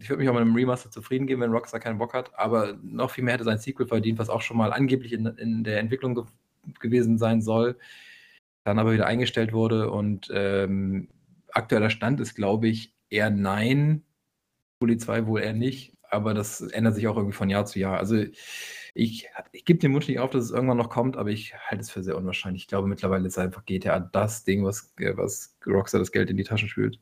[0.00, 2.78] ich würde mich auch mit einem Remaster zufrieden geben, wenn Rockstar keinen Bock hat, aber
[2.82, 5.80] noch viel mehr hätte sein Sequel verdient, was auch schon mal angeblich in, in der
[5.80, 6.24] Entwicklung ge
[6.80, 7.78] gewesen sein soll,
[8.64, 11.08] dann aber wieder eingestellt wurde und ähm,
[11.50, 14.02] aktueller Stand ist, glaube ich, eher nein.
[14.78, 17.96] Bully 2 wohl eher nicht, aber das ändert sich auch irgendwie von Jahr zu Jahr.
[17.98, 18.22] Also
[18.98, 21.82] ich, ich gebe den Wunsch nicht auf, dass es irgendwann noch kommt, aber ich halte
[21.82, 22.62] es für sehr unwahrscheinlich.
[22.62, 26.36] Ich glaube, mittlerweile ist einfach GTA das Ding, was, äh, was Rockstar das Geld in
[26.36, 26.98] die Taschen spült.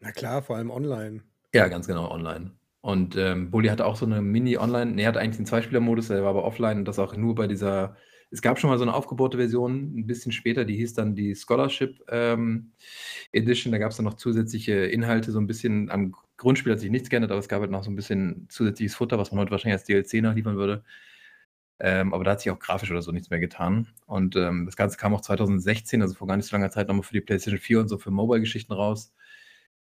[0.00, 1.22] Na klar, vor allem online.
[1.54, 2.50] Ja, ganz genau, online.
[2.80, 6.22] Und ähm, Bully hatte auch so eine Mini-Online, ne, er hatte eigentlich den Zweispieler-Modus, der
[6.22, 7.96] war aber offline und das auch nur bei dieser,
[8.32, 11.36] es gab schon mal so eine aufgebaute Version, ein bisschen später, die hieß dann die
[11.36, 12.72] Scholarship ähm,
[13.30, 16.90] Edition, da gab es dann noch zusätzliche Inhalte, so ein bisschen, am Grundspiel hat sich
[16.90, 19.52] nichts geändert, aber es gab halt noch so ein bisschen zusätzliches Futter, was man heute
[19.52, 20.84] wahrscheinlich als DLC nachliefern würde.
[21.80, 23.88] Ähm, aber da hat sich auch grafisch oder so nichts mehr getan.
[24.06, 27.04] Und ähm, das Ganze kam auch 2016, also vor gar nicht so langer Zeit, nochmal
[27.04, 29.12] für die PlayStation 4 und so für Mobile-Geschichten raus.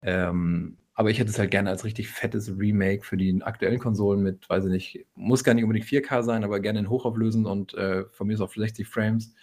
[0.02, 4.22] Ähm, aber ich hätte es halt gerne als richtig fettes Remake für die aktuellen Konsolen
[4.22, 7.74] mit, weiß ich nicht, muss gar nicht unbedingt 4K sein, aber gerne in hochauflösend und
[7.76, 9.34] äh, von mir ist auf 60 Frames.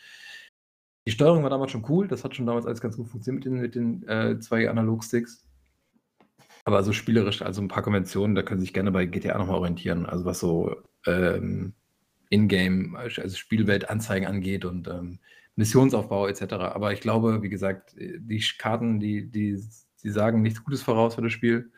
[1.06, 3.52] Die Steuerung war damals schon cool, das hat schon damals alles ganz gut funktioniert mit
[3.52, 5.46] den, mit den äh, zwei Analog-Sticks.
[6.64, 9.56] Aber so spielerisch, also ein paar Konventionen, da können Sie sich gerne bei GTA nochmal
[9.56, 10.04] orientieren.
[10.04, 10.76] Also was so
[11.06, 11.74] ähm,
[12.30, 15.18] Ingame, also Spielweltanzeigen angeht und ähm,
[15.56, 16.54] Missionsaufbau etc.
[16.54, 19.62] Aber ich glaube, wie gesagt, die Karten, die, die,
[20.02, 21.70] die sagen nichts Gutes voraus für das Spiel.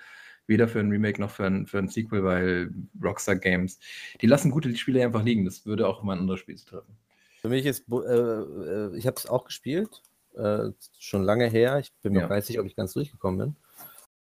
[0.46, 2.70] Weder für ein Remake noch für ein, für ein Sequel, weil
[3.02, 3.78] Rockstar Games,
[4.20, 5.44] die lassen gute Spiele einfach liegen.
[5.44, 6.96] Das würde auch immer ein anderes Spiel zu treffen.
[7.42, 10.02] Für mich ist, äh, äh ich habe es auch gespielt,
[10.36, 11.78] äh, schon lange her.
[11.78, 12.34] Ich bin mir ja.
[12.34, 13.56] nicht sicher, ob ich ganz durchgekommen bin.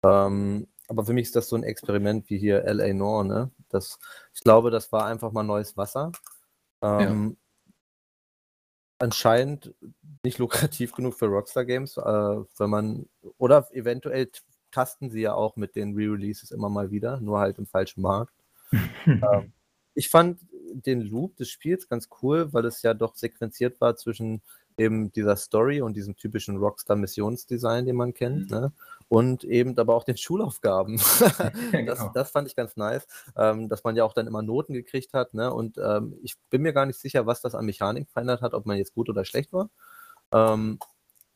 [0.02, 3.50] Ähm, aber für mich ist das so ein Experiment wie hier LA Noir, ne?
[3.68, 3.98] Das,
[4.34, 6.12] ich glaube, das war einfach mal neues Wasser.
[6.82, 7.74] Ähm, ja.
[8.98, 9.74] Anscheinend
[10.22, 13.08] nicht lukrativ genug für Rockstar Games, äh, wenn man,
[13.38, 14.30] oder eventuell
[14.70, 18.34] tasten sie ja auch mit den Re-Releases immer mal wieder, nur halt im falschen Markt.
[19.06, 19.52] ähm,
[19.94, 20.40] ich fand
[20.72, 24.42] den Loop des Spiels ganz cool, weil es ja doch sequenziert war zwischen
[24.76, 28.56] eben dieser Story und diesem typischen Rockstar-Missionsdesign, den man kennt, mhm.
[28.56, 28.72] ne?
[29.08, 31.00] und eben aber auch den Schulaufgaben.
[31.72, 31.94] genau.
[31.94, 33.06] das, das, fand ich ganz nice,
[33.36, 35.34] ähm, dass man ja auch dann immer Noten gekriegt hat.
[35.34, 35.52] Ne?
[35.52, 38.66] Und ähm, ich bin mir gar nicht sicher, was das an Mechanik verändert hat, ob
[38.66, 39.70] man jetzt gut oder schlecht war.
[40.32, 40.78] Ähm,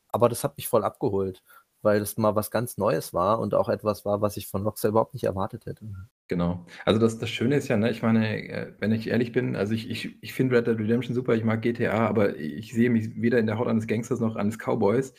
[0.09, 1.41] aber das hat mich voll abgeholt
[1.81, 4.89] weil es mal was ganz Neues war und auch etwas war, was ich von Rockstar
[4.89, 5.85] überhaupt nicht erwartet hätte.
[6.31, 6.65] Genau.
[6.85, 9.73] Also das, das Schöne ist ja, ne, ich meine, äh, wenn ich ehrlich bin, also
[9.73, 13.21] ich, ich, ich finde Red Dead Redemption super, ich mag GTA, aber ich sehe mich
[13.21, 15.13] weder in der Haut eines Gangsters noch eines Cowboys.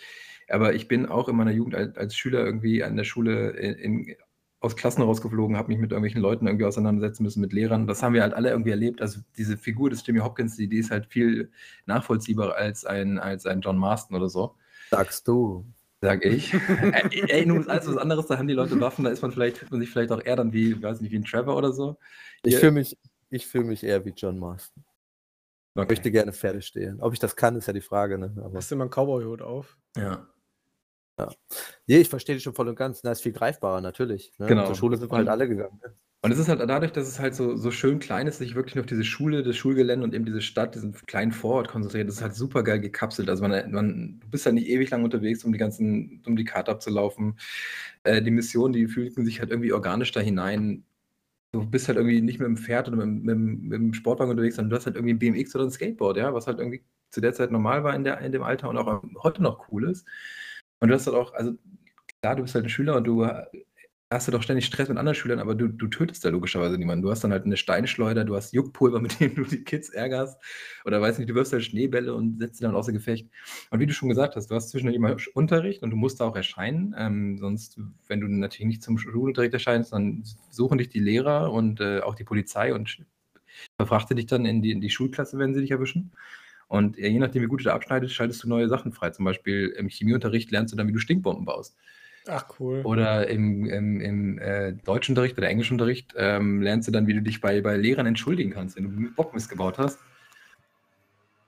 [0.48, 3.74] Aber ich bin auch in meiner Jugend als, als Schüler irgendwie an der Schule in,
[3.74, 4.16] in,
[4.60, 7.86] aus Klassen rausgeflogen, habe mich mit irgendwelchen Leuten irgendwie auseinandersetzen müssen, mit Lehrern.
[7.86, 9.02] Das haben wir halt alle irgendwie erlebt.
[9.02, 11.50] Also diese Figur des Jimmy Hopkins, die, die ist halt viel
[11.84, 14.54] nachvollziehbarer als ein, als ein John Marston oder so.
[14.88, 15.66] Sagst du
[16.02, 16.52] sag ich.
[17.28, 19.58] ey, nun ist alles was anderes, da haben die Leute Waffen, da ist man vielleicht,
[19.58, 21.96] fühlt man sich vielleicht auch eher dann wie, weiß nicht, wie ein Trevor oder so.
[22.42, 22.98] Ich fühle mich,
[23.46, 24.84] fühl mich eher wie John Marston.
[25.74, 25.84] Okay.
[25.84, 27.00] Ich möchte gerne Pferde stehlen.
[27.00, 28.18] Ob ich das kann, ist ja die Frage.
[28.18, 28.34] Ne?
[28.44, 29.78] Aber Hast du immer einen Cowboy-Hut auf?
[29.96, 30.26] Ja.
[31.18, 31.30] Ja.
[31.86, 33.00] Nee, ich verstehe dich schon voll und ganz.
[33.00, 34.34] Da ist viel greifbarer, natürlich.
[34.38, 34.46] Ne?
[34.46, 34.66] Genau.
[34.66, 35.80] Zur Schule sind wir halt alle gegangen.
[35.82, 35.94] Ne?
[36.24, 38.76] Und es ist halt dadurch, dass es halt so, so schön klein ist, sich wirklich
[38.76, 42.06] nur auf diese Schule, das Schulgelände und eben diese Stadt, diesen kleinen Vorort konzentriert.
[42.08, 43.28] Das ist halt super geil gekapselt.
[43.28, 46.44] Also man, man, du bist halt nicht ewig lang unterwegs, um die ganzen, um die
[46.44, 47.38] Karte abzulaufen.
[48.04, 50.84] Äh, die Missionen, die fühlten sich halt irgendwie organisch da hinein.
[51.52, 54.56] Du bist halt irgendwie nicht mit dem Pferd oder mit, mit, mit dem Sportwagen unterwegs,
[54.56, 57.20] sondern du hast halt irgendwie ein BMX oder ein Skateboard, ja, was halt irgendwie zu
[57.20, 60.06] der Zeit normal war in, der, in dem Alter und auch heute noch cool ist.
[60.80, 61.54] Und du hast halt auch, also
[62.22, 63.26] klar, du bist halt ein Schüler und du
[64.12, 67.02] hast du doch ständig Stress mit anderen Schülern, aber du, du tötest da logischerweise niemanden.
[67.02, 70.40] Du hast dann halt eine Steinschleuder, du hast Juckpulver, mit dem du die Kids ärgerst.
[70.84, 73.28] Oder weiß nicht, du wirfst halt Schneebälle und setzt sie dann außer Gefecht.
[73.70, 76.24] Und wie du schon gesagt hast, du hast zwischendurch immer Unterricht und du musst da
[76.24, 76.94] auch erscheinen.
[76.96, 81.80] Ähm, sonst, wenn du natürlich nicht zum Schulunterricht erscheinst, dann suchen dich die Lehrer und
[81.80, 83.04] äh, auch die Polizei und
[83.76, 86.12] verfrachte dich dann in die, in die Schulklasse, wenn sie dich erwischen.
[86.68, 89.10] Und je nachdem, wie gut du da abschneidest, schaltest du neue Sachen frei.
[89.10, 91.76] Zum Beispiel im Chemieunterricht lernst du dann, wie du Stinkbomben baust.
[92.28, 92.82] Ach, cool.
[92.84, 97.40] Oder im, im, im äh, Deutschunterricht oder Englischunterricht ähm, lernst du dann, wie du dich
[97.40, 99.98] bei, bei Lehrern entschuldigen kannst, wenn du Bockmist gebaut hast.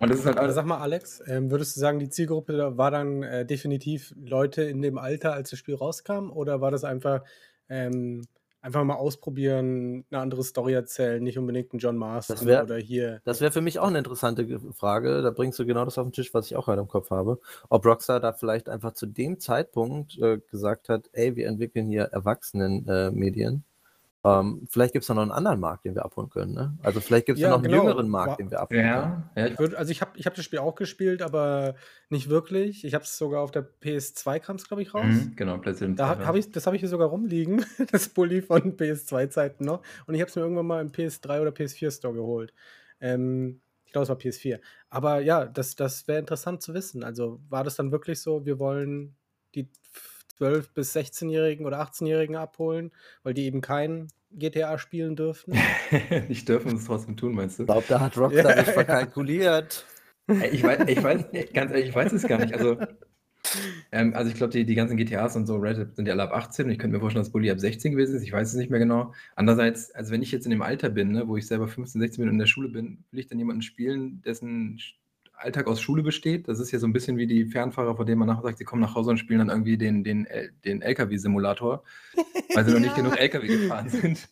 [0.00, 0.56] Und das ist halt alles.
[0.56, 4.82] Sag mal, Alex, ähm, würdest du sagen, die Zielgruppe war dann äh, definitiv Leute in
[4.82, 6.30] dem Alter, als das Spiel rauskam?
[6.30, 7.22] Oder war das einfach
[7.68, 8.26] ähm,
[8.64, 13.20] einfach mal ausprobieren, eine andere Story erzählen, nicht unbedingt ein John Marston wär, oder hier.
[13.24, 15.20] Das wäre für mich auch eine interessante Frage.
[15.20, 17.38] Da bringst du genau das auf den Tisch, was ich auch gerade im Kopf habe.
[17.68, 22.04] Ob Rockstar da vielleicht einfach zu dem Zeitpunkt äh, gesagt hat, ey, wir entwickeln hier
[22.04, 23.54] Erwachsenen-Medien.
[23.54, 23.73] Äh,
[24.26, 26.54] ähm, vielleicht gibt es da noch einen anderen Markt, den wir abholen können.
[26.54, 26.78] Ne?
[26.82, 27.82] Also vielleicht gibt es ja, noch einen genau.
[27.82, 29.30] jüngeren Markt, den wir abholen ja, können.
[29.36, 31.74] Ja, ich würd, also ich habe ich hab das Spiel auch gespielt, aber
[32.08, 32.84] nicht wirklich.
[32.86, 35.04] Ich habe es sogar auf der PS2 kam es, glaube ich, raus.
[35.04, 38.78] Mhm, genau, PlayStation da hab ich, Das habe ich hier sogar rumliegen, das Bully von
[38.78, 39.82] PS2-Zeiten noch.
[40.06, 42.54] Und ich habe es mir irgendwann mal im PS3 oder PS4 Store geholt.
[43.00, 44.58] Ähm, ich glaube, es war PS4.
[44.88, 47.04] Aber ja, das, das wäre interessant zu wissen.
[47.04, 49.16] Also war das dann wirklich so, wir wollen
[49.54, 49.68] die
[50.40, 55.54] 12- bis 16-Jährigen oder 18-Jährigen abholen, weil die eben kein GTA spielen dürfen.
[56.28, 57.62] nicht dürfen es trotzdem tun, meinst du?
[57.62, 59.86] Ich glaube, da hat Rockstar ja, nicht verkalkuliert.
[60.52, 62.54] Ich weiß, ich weiß, ganz ehrlich, ich weiß es gar nicht.
[62.54, 62.78] Also,
[63.92, 66.32] ähm, also ich glaube, die, die ganzen GTAs und so Red sind ja alle ab
[66.32, 68.22] 18 und ich könnte mir vorstellen, dass Bully ab 16 gewesen ist.
[68.22, 69.12] Ich weiß es nicht mehr genau.
[69.36, 72.22] Andererseits, also wenn ich jetzt in dem Alter bin, ne, wo ich selber 15, 16
[72.22, 74.80] bin und in der Schule bin, will ich dann jemanden spielen, dessen
[75.36, 76.48] Alltag aus Schule besteht.
[76.48, 78.64] Das ist ja so ein bisschen wie die Fernfahrer, von denen man nachher sagt, sie
[78.64, 80.26] kommen nach Hause und spielen dann irgendwie den, den,
[80.64, 81.82] den LKW-Simulator,
[82.54, 82.78] weil sie ja.
[82.78, 84.28] noch nicht genug LKW gefahren sind.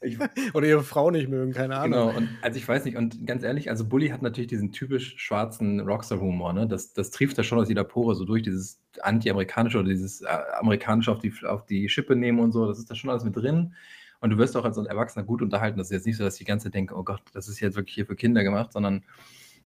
[0.00, 0.18] Ich,
[0.54, 1.90] Oder ihre Frau nicht mögen, keine Ahnung.
[1.90, 5.14] Genau, und also ich weiß nicht, und ganz ehrlich, also Bully hat natürlich diesen typisch
[5.18, 6.66] schwarzen Rockstar-Humor, ne?
[6.66, 10.26] Das, das trieft da schon aus jeder Pore so durch, dieses anti-amerikanische oder dieses äh,
[10.58, 13.36] amerikanische auf die, auf die Schippe nehmen und so, das ist da schon alles mit
[13.36, 13.74] drin.
[14.20, 15.78] Und du wirst auch als Erwachsener gut unterhalten.
[15.78, 17.58] Das ist jetzt nicht so, dass ich die ganze Zeit denke, oh Gott, das ist
[17.60, 19.02] jetzt wirklich hier für Kinder gemacht, sondern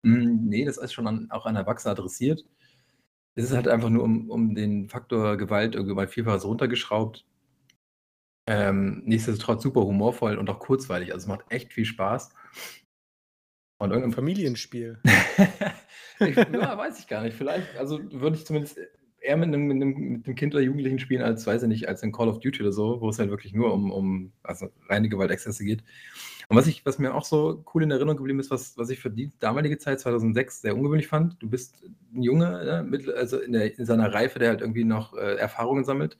[0.02, 2.44] nee, das ist schon an auch an Erwachsene adressiert.
[3.36, 7.24] Es ist halt einfach nur um um den Faktor Gewalt irgendwie mal Vielfaches runtergeschraubt.
[8.48, 11.12] Ähm, nichtsdestotrotz super humorvoll und auch kurzweilig.
[11.12, 12.30] Also, es macht echt viel Spaß.
[13.80, 14.98] Und irgendein Familienspiel.
[16.24, 17.36] Ich ja, weiß ich gar nicht.
[17.36, 18.78] Vielleicht also, würde ich zumindest
[19.20, 21.88] eher mit einem mit 'nem mit 'nem Kind oder Jugendlichen spielen als, weiß ich nicht,
[21.88, 24.68] als in Call of Duty oder so, wo es halt wirklich nur um um also,
[24.88, 25.82] reine Gewaltexzesse geht.
[26.52, 29.00] Und was, ich, was mir auch so cool in Erinnerung geblieben ist, was, was ich
[29.00, 31.82] für die damalige Zeit, 2006, sehr ungewöhnlich fand, du bist
[32.14, 35.36] ein Junge, ja, mit, also in, der, in, seiner Reife, der halt irgendwie noch äh,
[35.36, 36.18] Erfahrungen sammelt.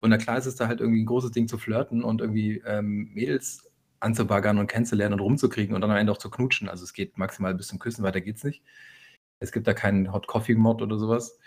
[0.00, 2.62] Und na klar ist es da halt irgendwie ein großes Ding zu flirten und irgendwie
[2.64, 3.70] ähm, Mädels
[4.00, 6.70] anzubaggern und kennenzulernen und rumzukriegen und dann am Ende auch zu knutschen.
[6.70, 8.62] Also es geht maximal bis zum Küssen, weiter geht's nicht.
[9.40, 11.38] Es gibt da keinen Hot Coffee Mod oder sowas.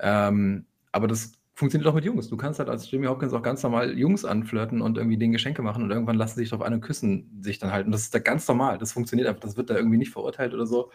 [0.00, 2.28] Ähm, aber das funktioniert auch mit Jungs.
[2.28, 5.62] Du kannst halt als Jimmy Hopkins auch ganz normal Jungs anflirten und irgendwie denen Geschenke
[5.62, 7.86] machen und irgendwann lassen sie sich drauf ein und küssen sich dann halt.
[7.86, 8.76] Und das ist da ganz normal.
[8.76, 9.40] Das funktioniert einfach.
[9.40, 10.92] Das wird da irgendwie nicht verurteilt oder so.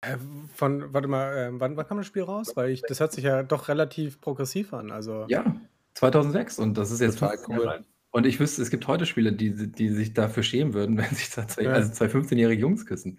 [0.00, 0.18] Äh,
[0.54, 2.52] von, warte mal, äh, wann, wann kam das Spiel raus?
[2.54, 4.92] Weil ich, das hört sich ja doch relativ progressiv an.
[4.92, 5.56] Also ja,
[5.94, 7.84] 2006 und das ist jetzt total cool.
[8.12, 11.30] Und ich wüsste, es gibt heute Spiele, die, die sich dafür schämen würden, wenn sich
[11.30, 11.72] da zwei, ja.
[11.72, 13.18] also zwei 15-jährige Jungs küssen.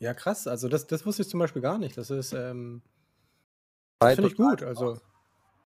[0.00, 0.46] Ja, krass.
[0.46, 1.96] Also das, das wusste ich zum Beispiel gar nicht.
[1.96, 2.82] Das ist, ähm,
[4.00, 4.62] das finde ich gut.
[4.62, 4.98] Also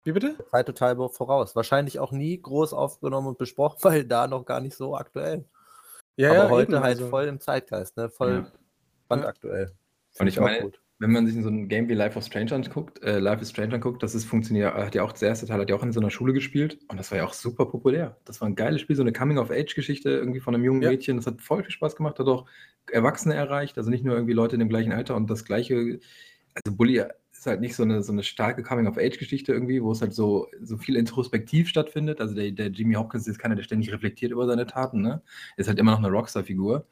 [0.04, 0.36] wie bitte?
[0.50, 1.54] Zeit total voraus.
[1.54, 5.44] Wahrscheinlich auch nie groß aufgenommen und besprochen, weil da noch gar nicht so aktuell.
[6.16, 7.08] Ja, Aber ja, heute eben, halt also.
[7.08, 8.10] voll im Zeitgeist, ne?
[8.10, 8.52] voll ja.
[9.08, 9.72] brandaktuell.
[10.18, 10.80] Und ich meine, gut.
[10.98, 13.48] wenn man sich in so ein Game wie Life of Strange anguckt, äh, Life is
[13.48, 15.92] Strange anguckt, das ist funktioniert, hat ja auch das erste Teil hat ja auch in
[15.92, 18.18] so einer Schule gespielt und das war ja auch super populär.
[18.26, 20.90] Das war ein geiles Spiel, so eine Coming-of-Age-Geschichte irgendwie von einem jungen ja.
[20.90, 21.16] Mädchen.
[21.16, 22.44] Das hat voll viel Spaß gemacht, hat auch
[22.90, 25.98] Erwachsene erreicht, also nicht nur irgendwie Leute in dem gleichen Alter und das gleiche,
[26.54, 27.02] also Bully
[27.42, 30.78] ist halt nicht so eine, so eine starke Coming-of-Age-Geschichte irgendwie, wo es halt so, so
[30.78, 32.20] viel introspektiv stattfindet.
[32.20, 35.22] Also der, der Jimmy Hopkins ist keiner, der ständig reflektiert über seine Taten, ne?
[35.56, 36.86] Ist halt immer noch eine Rockstar-Figur.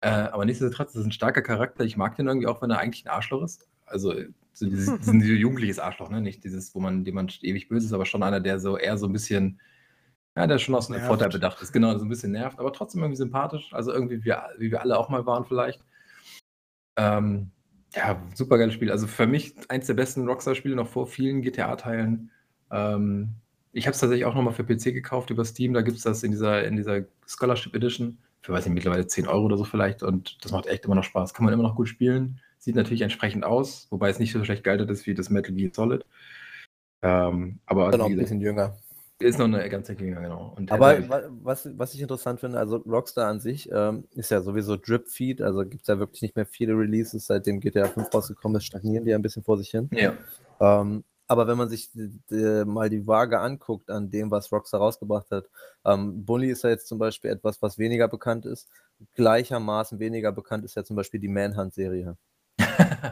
[0.00, 1.84] Äh, aber nichtsdestotrotz ist es ein starker Charakter.
[1.84, 3.68] Ich mag den irgendwie auch, wenn er eigentlich ein Arschloch ist.
[3.84, 4.14] Also
[4.54, 6.22] so dieses, diesen jugendliches Arschloch, ne?
[6.22, 8.96] Nicht dieses, wo man, dem man ewig böse ist, aber schon einer, der so eher
[8.96, 9.60] so ein bisschen,
[10.34, 11.74] ja, der schon aus einem Vorteil bedacht ist.
[11.74, 13.74] Genau, so ein bisschen nervt, aber trotzdem irgendwie sympathisch.
[13.74, 15.84] Also irgendwie, wie, wie wir alle auch mal waren vielleicht.
[16.96, 17.50] Ähm,
[17.96, 18.90] ja, super geiles Spiel.
[18.90, 22.30] Also für mich eins der besten Rockstar-Spiele noch vor vielen GTA-Teilen.
[22.70, 23.30] Ähm,
[23.72, 25.74] ich habe es tatsächlich auch nochmal für PC gekauft über Steam.
[25.74, 29.26] Da gibt es das in dieser, in dieser Scholarship Edition für, weiß nicht, mittlerweile 10
[29.26, 30.02] Euro oder so vielleicht.
[30.02, 31.34] Und das macht echt immer noch Spaß.
[31.34, 32.40] Kann man immer noch gut spielen.
[32.58, 35.70] Sieht natürlich entsprechend aus, wobei es nicht so schlecht gealtert ist wie das Metal Gear
[35.74, 36.04] Solid.
[37.02, 38.76] Ähm, aber Dann auch ein bisschen jünger.
[39.20, 40.54] Ist noch eine ganze Ecke, genau.
[40.56, 40.98] Und Aber
[41.42, 45.64] was, was ich interessant finde, also Rockstar an sich ähm, ist ja sowieso Drip-Feed, also
[45.64, 49.12] gibt es ja wirklich nicht mehr viele Releases, seitdem GTA 5 rausgekommen ist, stagnieren die
[49.12, 49.88] ja ein bisschen vor sich hin.
[49.92, 50.14] Ja.
[50.60, 55.30] Ähm, aber wenn man sich die, mal die Waage anguckt an dem, was Rockstar rausgebracht
[55.30, 55.48] hat,
[55.84, 58.68] ähm, Bully ist ja jetzt zum Beispiel etwas, was weniger bekannt ist.
[59.14, 62.16] Gleichermaßen weniger bekannt ist ja zum Beispiel die Manhunt-Serie.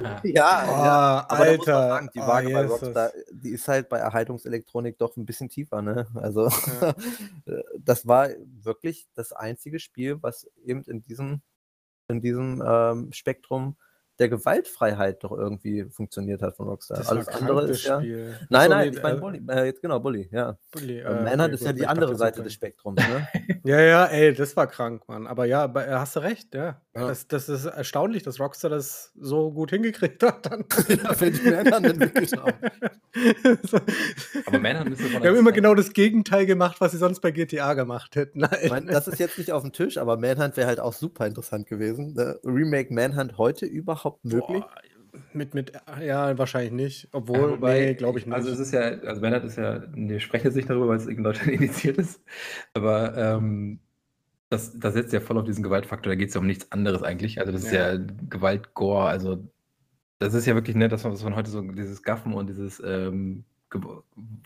[0.24, 1.20] Ja, ja.
[1.20, 1.88] Oh, Aber da muss man Alter.
[1.88, 2.82] sagen, die Oh, Waage bei Jesus.
[2.82, 6.06] Rockstar, die ist halt bei Erhaltungselektronik doch ein bisschen tiefer, ne?
[6.14, 6.94] Also Ja.
[7.78, 8.28] das war
[8.62, 11.42] wirklich das einzige Spiel, was eben in diesem,
[12.08, 13.76] in diesem ähm, Spektrum
[14.18, 16.98] der Gewaltfreiheit doch irgendwie funktioniert hat von Rockstar.
[16.98, 17.98] Das Alles war andere ist ja.
[17.98, 18.36] Spiel.
[18.50, 19.42] Nein, nein, nee, ich meine äh, Bully.
[19.48, 20.58] Äh, jetzt genau, Bully, ja.
[20.70, 23.28] Bully, Äh, äh, Manhunt okay, ist ja die andere Seite des Spektrums, ne?
[23.64, 25.26] Ja, ja, ey, das war krank, Mann.
[25.26, 26.80] Aber ja, äh, hast du recht, ja.
[26.94, 27.08] Ja.
[27.08, 30.46] Das, das ist erstaunlich, dass Rockstar das so gut hingekriegt hat.
[30.46, 30.64] Dann.
[30.88, 32.52] Ja, wenn die Manhunt entwickelt haben.
[33.62, 33.78] so.
[34.46, 37.74] Aber Manhunt man Wir haben immer genau das Gegenteil gemacht, was sie sonst bei GTA
[37.74, 38.44] gemacht hätten.
[38.44, 38.68] Ich Nein.
[38.68, 41.66] mein, das ist jetzt nicht auf dem Tisch, aber Manhunt wäre halt auch super interessant
[41.66, 42.14] gewesen.
[42.14, 42.38] Ne?
[42.44, 44.62] Remake Manhunt heute überhaupt möglich?
[44.62, 44.70] Boah,
[45.32, 47.08] mit, mit, ja, wahrscheinlich nicht.
[47.12, 48.34] Obwohl, wobei, nee, glaube ich nicht.
[48.34, 51.06] Also es ist ja, also Manhunt ist ja, wir sprechen jetzt nicht darüber, weil es
[51.06, 52.22] in Deutschland initiiert ist,
[52.74, 53.80] aber ähm,
[54.48, 57.02] das, das setzt ja voll auf diesen Gewaltfaktor, da geht es ja um nichts anderes
[57.02, 57.40] eigentlich.
[57.40, 57.92] Also das ist Ja.
[57.94, 59.46] ja, Gewalt, Gore, also
[60.18, 62.80] das ist ja wirklich nett, dass man, was man heute so dieses Gaffen und dieses
[62.84, 63.80] ähm, Ge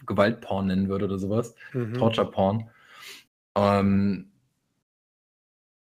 [0.07, 1.55] Gewaltporn nennen würde oder sowas.
[1.73, 1.95] Mhm.
[1.95, 2.71] Torture-Porn.
[3.57, 4.31] Ähm,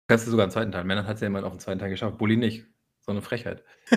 [0.09, 0.85] kannst du sogar einen zweiten Teil.
[0.85, 2.67] Manhunt hat es ja immer auf den zweiten Teil geschafft, Bully nicht.
[3.05, 3.63] So eine Frechheit.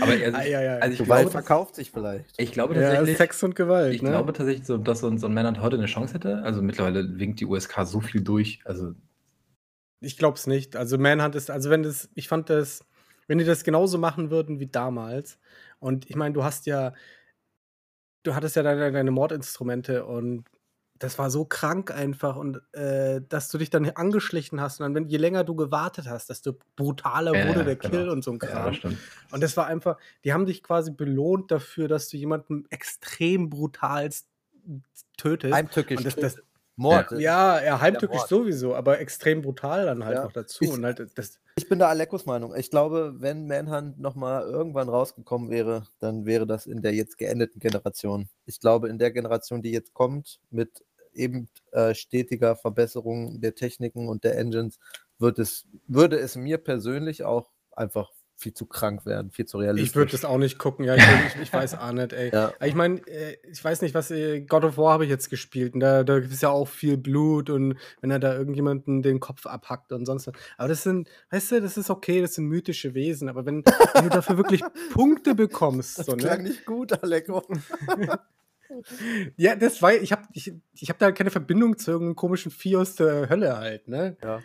[0.00, 0.80] Aber also, Ei, ei, ei.
[0.80, 2.34] also ich Gewalt glaube, verkauft sich vielleicht.
[2.38, 3.94] ich glaube ja, tatsächlich, Sex und Gewalt.
[3.94, 4.10] ich ne?
[4.10, 6.42] glaube tatsächlich, so, dass so ein, so ein Manhunt heute eine Chance hätte.
[6.42, 8.60] Also mittlerweile winkt die USK so viel durch.
[8.64, 8.94] Also
[10.00, 10.76] Ich glaube es nicht.
[10.76, 12.84] Also Manhunt ist, also wenn das, ich fand das,
[13.26, 15.38] wenn die das genauso machen würden wie damals,
[15.78, 16.92] und ich meine, du hast ja,
[18.22, 20.44] du hattest ja deine, deine Mordinstrumente und
[21.02, 24.94] das war so krank einfach und äh, dass du dich dann angeschlichen hast und dann,
[24.94, 27.90] wenn, je länger du gewartet hast, desto brutaler Ja, wurde ja, der genau.
[27.90, 28.74] Kill und so ein ja, Kram.
[28.74, 28.98] stimmt.
[29.30, 34.08] und das war einfach, die haben dich quasi belohnt dafür, dass du jemanden extrem brutal
[35.16, 35.54] tötest.
[35.54, 35.98] Heimtückisch.
[35.98, 36.36] Und das- das-
[36.74, 37.12] Mord.
[37.18, 38.28] ja, er heimtückisch Mord.
[38.30, 40.24] sowieso, aber extrem brutal dann halt Ja.
[40.24, 40.64] noch dazu.
[40.64, 42.56] Ich- und halt das, Ich bin da Alekos Meinung.
[42.56, 47.60] Ich glaube, wenn Manhunt nochmal irgendwann rausgekommen wäre, dann wäre das in der jetzt geendeten
[47.60, 48.26] Generation.
[48.46, 50.82] Ich glaube, in der Generation, die jetzt kommt, mit
[51.14, 54.78] eben äh, stetiger Verbesserung der Techniken und der Engines,
[55.18, 58.10] wird es, würde es mir persönlich auch einfach
[58.42, 59.90] viel zu krank werden, viel zu realistisch.
[59.90, 61.04] Ich würde das auch nicht gucken, ja, ich,
[61.34, 62.30] ich, ich weiß auch nicht, ey.
[62.32, 62.52] Ja.
[62.64, 65.74] Ich meine, äh, ich weiß nicht, was äh, God of War habe ich jetzt gespielt
[65.74, 69.46] und da, da ist ja auch viel Blut und wenn er da irgendjemanden den Kopf
[69.46, 70.34] abhackt und sonst was.
[70.58, 74.04] Aber das sind, weißt du, das ist okay, das sind mythische Wesen, aber wenn, wenn
[74.04, 76.48] du dafür wirklich Punkte bekommst, Das so, klang ne?
[76.48, 77.42] nicht gut, Aleko.
[79.36, 82.76] Ja, das war, ich habe ich, ich hab da keine Verbindung zu irgendeinem komischen Vieh
[82.76, 84.16] aus der Hölle halt, ne?
[84.22, 84.36] Ja.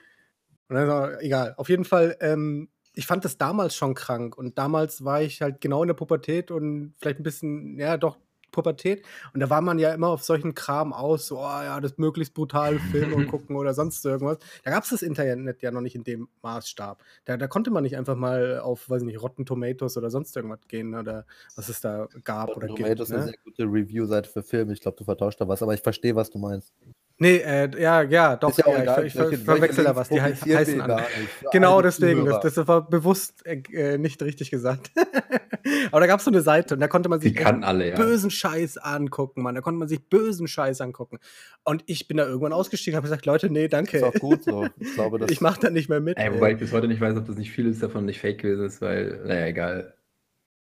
[0.70, 5.06] Und dann, egal, auf jeden Fall, ähm, ich fand das damals schon krank und damals
[5.06, 8.18] war ich halt genau in der Pubertät und vielleicht ein bisschen, ja, doch
[8.52, 11.98] Pubertät und da war man ja immer auf solchen Kram aus, so, oh ja, das
[11.98, 14.38] möglichst brutale Filme und gucken oder sonst irgendwas.
[14.64, 17.04] Da gab es das Internet ja noch nicht in dem Maßstab.
[17.26, 20.68] Da, da konnte man nicht einfach mal auf, weiß nicht, Rotten Tomatoes oder sonst irgendwas
[20.68, 21.26] gehen oder
[21.56, 23.00] was es da gab oder Rotten gibt.
[23.00, 23.26] Tomatoes ist eine Ne?
[23.26, 24.74] sehr gute Review-Seite für Filme.
[24.74, 26.74] Ich glaube, du vertauscht da was, aber ich verstehe, was du meinst.
[27.20, 30.09] Nee, äh, ja, ja, doch, Ist ja ja, egal, ich, ich verwechsel da was.
[30.09, 30.82] Die he heißen.
[30.82, 31.05] Für
[31.51, 34.91] Genau deswegen, das, das war bewusst äh, nicht richtig gesagt.
[35.91, 37.95] Aber da gab es so eine Seite und da konnte man sich alle, ja.
[37.95, 39.55] bösen Scheiß angucken, Mann.
[39.55, 41.18] Da konnte man sich bösen Scheiß angucken.
[41.63, 44.05] Und ich bin da irgendwann ausgestiegen und habe gesagt, Leute, nee, Ist danke.
[44.05, 44.68] auch gut so.
[44.80, 46.18] Ich glaube, das Ich mache da nicht mehr mit.
[46.18, 48.65] Ey, wobei ich bis heute nicht weiß, ob das nicht vieles davon nicht fake gewesen
[48.65, 49.97] ist, weil, naja, egal.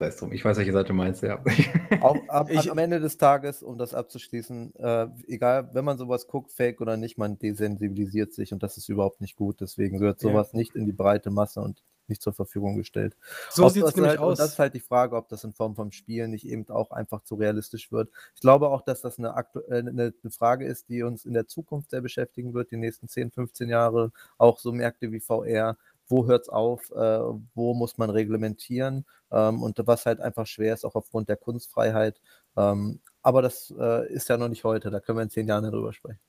[0.03, 0.33] Sei es drum.
[0.33, 1.39] Ich weiß, welche Seite du meinst, ja.
[2.01, 6.27] Auch am, Ich- am Ende des Tages, um das abzuschließen, äh, egal, wenn man sowas
[6.27, 9.61] guckt, fake oder nicht, man desensibilisiert sich und das ist überhaupt nicht gut.
[9.61, 10.31] Deswegen wird Ja.
[10.31, 13.17] sowas nicht in die breite Masse und nicht zur Verfügung gestellt.
[13.49, 14.39] so sieht es nämlich halt, Und aus.
[14.39, 17.23] das ist halt die Frage, ob das in Form vom Spiel nicht eben auch einfach
[17.23, 18.11] zu realistisch wird.
[18.35, 21.33] Ich glaube auch, dass das eine, aktu- äh, eine, eine Frage ist, die uns in
[21.33, 24.11] der Zukunft sehr beschäftigen wird, die nächsten 10, 15 Jahre.
[24.37, 25.77] Auch so Märkte wie VR.
[26.13, 26.91] Wo hört es auf?
[26.91, 27.21] Äh,
[27.55, 29.07] wo muss man reglementieren?
[29.31, 32.21] Ähm, und was halt einfach schwer ist, auch aufgrund der Kunstfreiheit.
[32.55, 34.91] Ähm, aber das äh, ist ja noch nicht heute.
[34.91, 36.21] Da können wir in zehn Jahren drüber sprechen.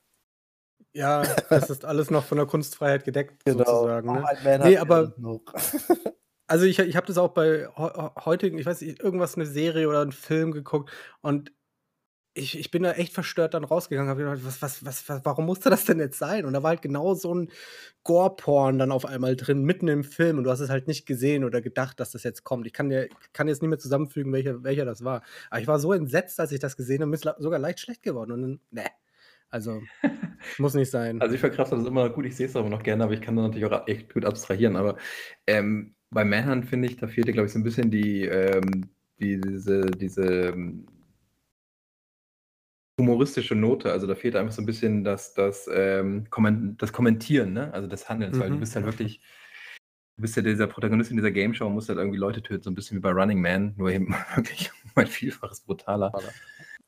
[0.94, 4.10] ja, das ist alles noch von der Kunstfreiheit gedeckt, sozusagen.
[4.10, 4.22] Auch Ne?
[4.22, 5.14] Man Nee, aber-.
[6.46, 9.88] Also ich, ich habe das auch bei heu- heutigen, ich weiß nicht, irgendwas, eine Serie
[9.88, 11.54] oder einen Film geguckt und
[12.36, 15.46] ich, ich bin da echt verstört dann rausgegangen, habe gedacht, was, was, was, was, warum
[15.46, 16.46] musste das denn jetzt sein?
[16.46, 17.50] Und da war halt genau so ein
[18.04, 21.44] Gore-Porn dann auf einmal drin, mitten im Film und du hast es halt nicht gesehen
[21.44, 22.66] oder gedacht, dass das jetzt kommt.
[22.66, 25.22] Ich kann, dir, kann jetzt nicht mehr zusammenfügen, welcher, welcher das war.
[25.52, 28.02] Aber ich war so entsetzt, als ich das gesehen habe, mir ist sogar leicht schlecht
[28.02, 28.32] geworden.
[28.32, 28.86] Und dann, ne,
[29.50, 29.84] also
[30.58, 31.22] muss nicht sein.
[31.22, 33.22] Also ich verkrafte das immer noch gut, ich sehe es aber noch gerne, aber ich
[33.22, 34.76] kann da natürlich auch echt gut abstrahieren.
[34.76, 34.98] Aber
[35.46, 38.90] ähm, bei Manhunt finde ich, da fehlt dir, glaube ich, so ein bisschen die, ähm,
[39.20, 40.88] die diese, diese ähm,
[43.00, 43.91] humoristische Note.
[43.91, 47.74] Also da fehlt einfach so ein bisschen das, das, ähm, Komment das Kommentieren, ne?
[47.74, 48.60] Also des Handelns, weil du Mhm.
[48.60, 49.20] bist halt wirklich,
[50.18, 52.64] du bist ja dieser Protagonist in dieser Game Show und musst halt irgendwie Leute töten,
[52.64, 56.12] so ein bisschen wie bei Running Man, nur eben wirklich ein Vielfaches brutaler.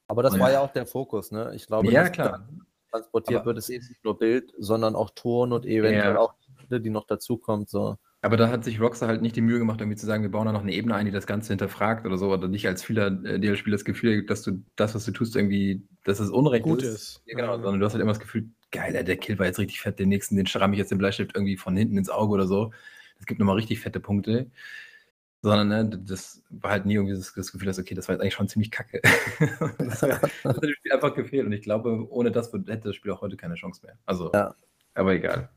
[0.07, 1.51] Aber das Und- war ja auch der Fokus, ne?
[1.55, 2.47] Ich glaube, Ja, klar.
[2.91, 6.19] transportiert Aber- wird es eben nicht nur Bild, sondern auch Ton und eventuell Ja.
[6.19, 6.35] auch
[6.69, 7.69] die noch dazukommt.
[7.69, 7.97] So.
[8.25, 10.47] Aber da hat sich Rockstar halt nicht die Mühe gemacht, irgendwie zu sagen, wir bauen
[10.47, 13.07] da noch eine Ebene ein, die das Ganze hinterfragt oder so, oder nicht als Spieler,
[13.23, 16.19] äh, dir als Spieler das Gefühl gibt, dass du das, was du tust, irgendwie, dass
[16.19, 16.93] es Unrecht Gut ist.
[16.93, 17.21] ist.
[17.27, 19.79] Ja, genau, sondern du hast halt immer das Gefühl, geil, der Kill war jetzt richtig
[19.79, 22.47] fett, den nächsten, den schramme ich jetzt den Bleistift irgendwie von hinten ins Auge oder
[22.47, 22.71] so.
[23.17, 24.49] Das gibt nochmal richtig fette Punkte.
[25.43, 28.21] Sondern, ne, das war halt nie irgendwie das, das Gefühl, dass, okay, das war jetzt
[28.23, 28.99] eigentlich schon ziemlich kacke.
[29.77, 32.95] das, hat- das hat dem Spiel einfach gefehlt und ich glaube, ohne das hätte das
[32.95, 33.95] Spiel auch heute keine Chance mehr.
[34.07, 34.55] Also, Ja.
[34.95, 35.49] aber egal.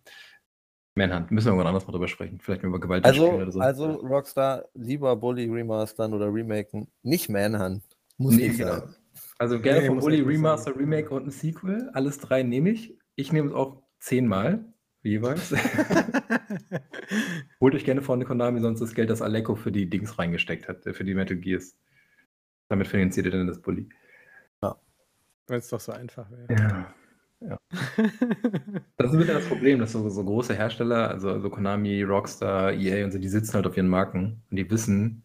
[0.98, 2.38] Manhunt, müssen wir irgendwann anders mal drüber sprechen.
[2.40, 3.60] Vielleicht mal über Gewalt Also, oder so.
[3.60, 7.82] also Rockstar lieber Bully remastern oder remaken, nicht Manhunt.
[8.18, 8.74] Muss Nee, ich genau.
[8.74, 8.94] sagen.
[9.38, 11.88] Also gerne Nee, von muss Bully nicht Remaster, Remake und ein Sequel.
[11.94, 12.98] Alles drei nehme ich.
[13.14, 14.64] Ich nehme es auch zehnmal
[15.02, 15.52] jeweils.
[17.60, 20.86] Holt euch gerne von Konami sonst das Geld, das Aleko für die Dings reingesteckt hat,
[20.86, 21.76] äh, für die Metal Gears.
[22.68, 23.88] Damit finanziert ihr dann das Bully.
[25.50, 26.46] Wenn es doch so einfach wäre.
[26.50, 26.94] Ja.
[27.40, 27.58] Ja.
[28.96, 33.04] Das ist wieder das Problem, dass so, so große Hersteller, also, also Konami, Rockstar, EA
[33.04, 35.24] und so, die sitzen halt auf ihren Marken und die wissen,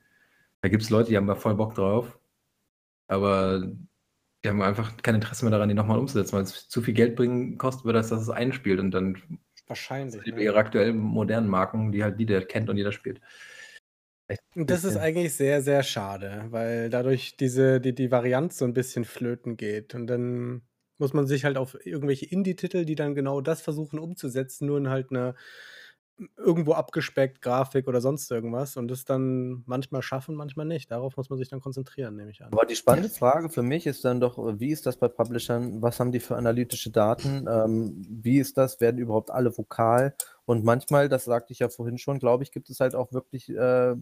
[0.61, 2.19] da gibt es Leute, die haben da voll Bock drauf,
[3.07, 3.71] aber
[4.43, 7.15] die haben einfach kein Interesse mehr daran, die nochmal umzusetzen, weil es zu viel Geld
[7.15, 9.17] bringen kostet, würde, als dass es einspielt und dann
[9.67, 10.25] Wahrscheinlich.
[10.25, 10.43] lieber Ne?
[10.43, 13.21] ihre aktuellen modernen Marken, die halt jeder kennt und jeder spielt.
[14.55, 18.73] Und das ist eigentlich sehr, sehr schade, weil dadurch diese, die, die Varianz so ein
[18.73, 19.95] bisschen flöten geht.
[19.95, 20.61] Und dann
[20.97, 24.89] muss man sich halt auf irgendwelche Indie-Titel, die dann genau das versuchen umzusetzen, nur in
[24.89, 25.35] halt eine
[26.37, 30.91] irgendwo abgespeckt Grafik oder sonst irgendwas und das dann manchmal schaffen, manchmal nicht.
[30.91, 32.53] Darauf muss man sich dann konzentrieren, nehme ich an.
[32.53, 35.81] Aber die spannende Frage für mich ist dann doch, wie ist das bei Publishern?
[35.81, 37.47] Was haben die für analytische Daten?
[37.49, 38.79] Ähm, wie ist das?
[38.79, 40.15] Werden überhaupt alle vokal?
[40.45, 43.49] Und manchmal, das sagte ich ja vorhin schon, glaube ich, gibt es halt auch wirklich
[43.49, 43.95] äh,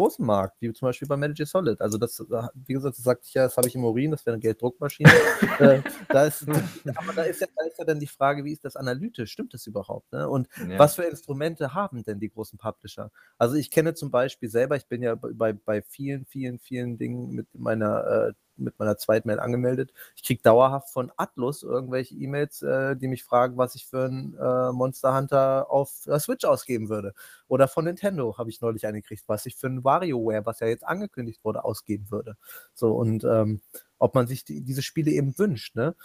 [0.00, 1.80] großen Markt, wie zum Beispiel bei Gear Solid.
[1.80, 2.24] Also das, äh,
[2.54, 5.10] wie gesagt, das sagte ich ja, das habe ich im Urin, das wäre eine Gelddruckmaschine.
[5.58, 6.46] äh, da ist,
[6.96, 9.30] aber da ist, ja, da ist ja dann die Frage, wie ist das analytisch?
[9.30, 10.10] Stimmt das überhaupt?
[10.12, 10.26] Ne?
[10.26, 10.78] Und Ja.
[10.78, 13.10] was für Instrumente haben denn die großen Publisher?
[13.36, 17.32] Also ich kenne zum Beispiel selber, ich bin ja bei, bei vielen, vielen, vielen Dingen
[17.32, 19.92] mit meiner, äh, mit meiner Zweitmail angemeldet.
[20.16, 24.34] Ich kriege dauerhaft von Atlus irgendwelche E-Mails, äh, die mich fragen, was ich für einen
[24.34, 27.14] äh, Monster Hunter auf der Switch ausgeben würde.
[27.48, 30.66] Oder von Nintendo habe ich neulich eine gekriegt, was ich für ein WarioWare, was ja
[30.66, 32.36] jetzt angekündigt wurde, ausgeben würde.
[32.74, 33.62] So, und ähm,
[33.98, 35.96] ob man sich die, diese Spiele eben wünscht, ne?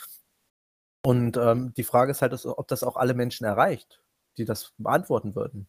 [1.04, 4.02] Und ähm, die Frage ist halt, ob das auch alle Menschen erreicht,
[4.38, 5.68] die das beantworten würden.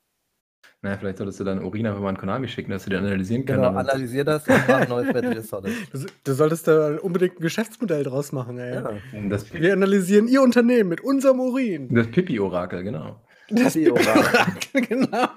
[0.82, 3.44] Naja, vielleicht solltest du dann Urin einfach mal an Konami schicken, dass sie den analysieren.
[3.46, 5.72] Genau, und- analysier das und mach ein neues Metal Gear Solid.
[5.92, 8.74] Du, du solltest da unbedingt ein Geschäftsmodell draus machen, ey.
[8.74, 8.90] Ja.
[9.28, 11.88] das, Wir analysieren Ihr Unternehmen mit unserem Urin.
[11.94, 13.20] das Pipi-Orakel, genau.
[13.48, 14.80] Das Pipi-Orakel.
[14.88, 15.28] genau.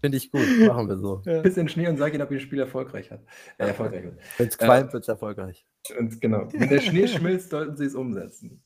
[0.00, 1.22] Finde ich gut, machen wir so.
[1.26, 1.40] Ja.
[1.42, 3.20] Piss in den Schnee und sag ihnen, ob ihr das Spiel erfolgreich hat.
[3.58, 4.18] Äh, erfolgreich wird.
[4.36, 5.64] Wenn es qualmt, wird es erfolgreich.
[5.96, 6.48] Und genau.
[6.52, 8.62] Wenn der Schnee schmilzt, sollten sie es umsetzen.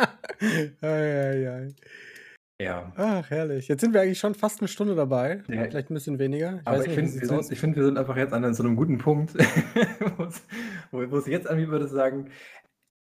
[0.00, 0.06] Ei,
[0.82, 1.74] ei, ei.
[2.60, 2.92] Ja.
[2.96, 3.68] Ach, herrlich.
[3.68, 5.42] Jetzt sind wir eigentlich schon fast eine Stunde dabei.
[5.48, 5.64] Ja.
[5.64, 6.60] Vielleicht ein bisschen weniger.
[6.64, 8.62] Aber weiß ich finde, wie wir, sind- ich find, wir sind einfach jetzt an so
[8.64, 9.34] einem guten Punkt,
[10.90, 12.30] wo es- jetzt an mir würde sagen,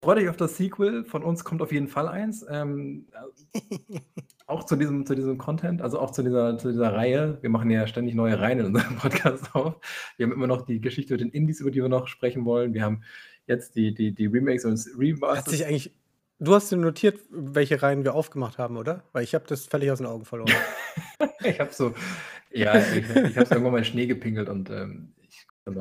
[0.04, 1.04] freut euch auf das Sequel.
[1.04, 2.46] Von uns kommt auf jeden Fall eins.
[2.48, 3.08] Ähm,
[4.46, 7.38] auch zu diesem, zu diesem Content, also auch zu dieser, zu dieser Reihe.
[7.40, 9.80] Wir machen ja ständig neue Reihen in unserem Podcast auf.
[10.16, 12.72] Wir haben immer noch die Geschichte mit den Indies, über die wir noch sprechen wollen.
[12.72, 13.02] Wir haben
[13.46, 15.46] jetzt die, die, die Remakes und Hat Remasters.
[15.52, 15.96] sich eigentlich.
[16.40, 19.04] Du hast dir notiert, welche Reihen wir aufgemacht haben, oder?
[19.12, 20.50] Weil ich habe das völlig aus den Augen verloren.
[21.44, 21.94] Ich habe so,
[22.50, 25.76] ja, ich, ich habe irgendwann mal in Schnee gepinkelt und ähm, ich, mit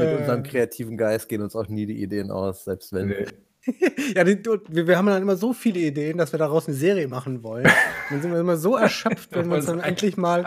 [0.00, 0.16] Äh.
[0.16, 3.08] unserem kreativen Geist gehen uns auch nie die Ideen aus, selbst wenn.
[3.08, 3.26] Nee.
[4.14, 4.38] ja, die,
[4.68, 7.68] wir, wir haben dann immer so viele Ideen, dass wir daraus eine Serie machen wollen.
[8.08, 10.44] Dann sind wir immer so erschöpft, wenn wir uns dann Ein- endlich mal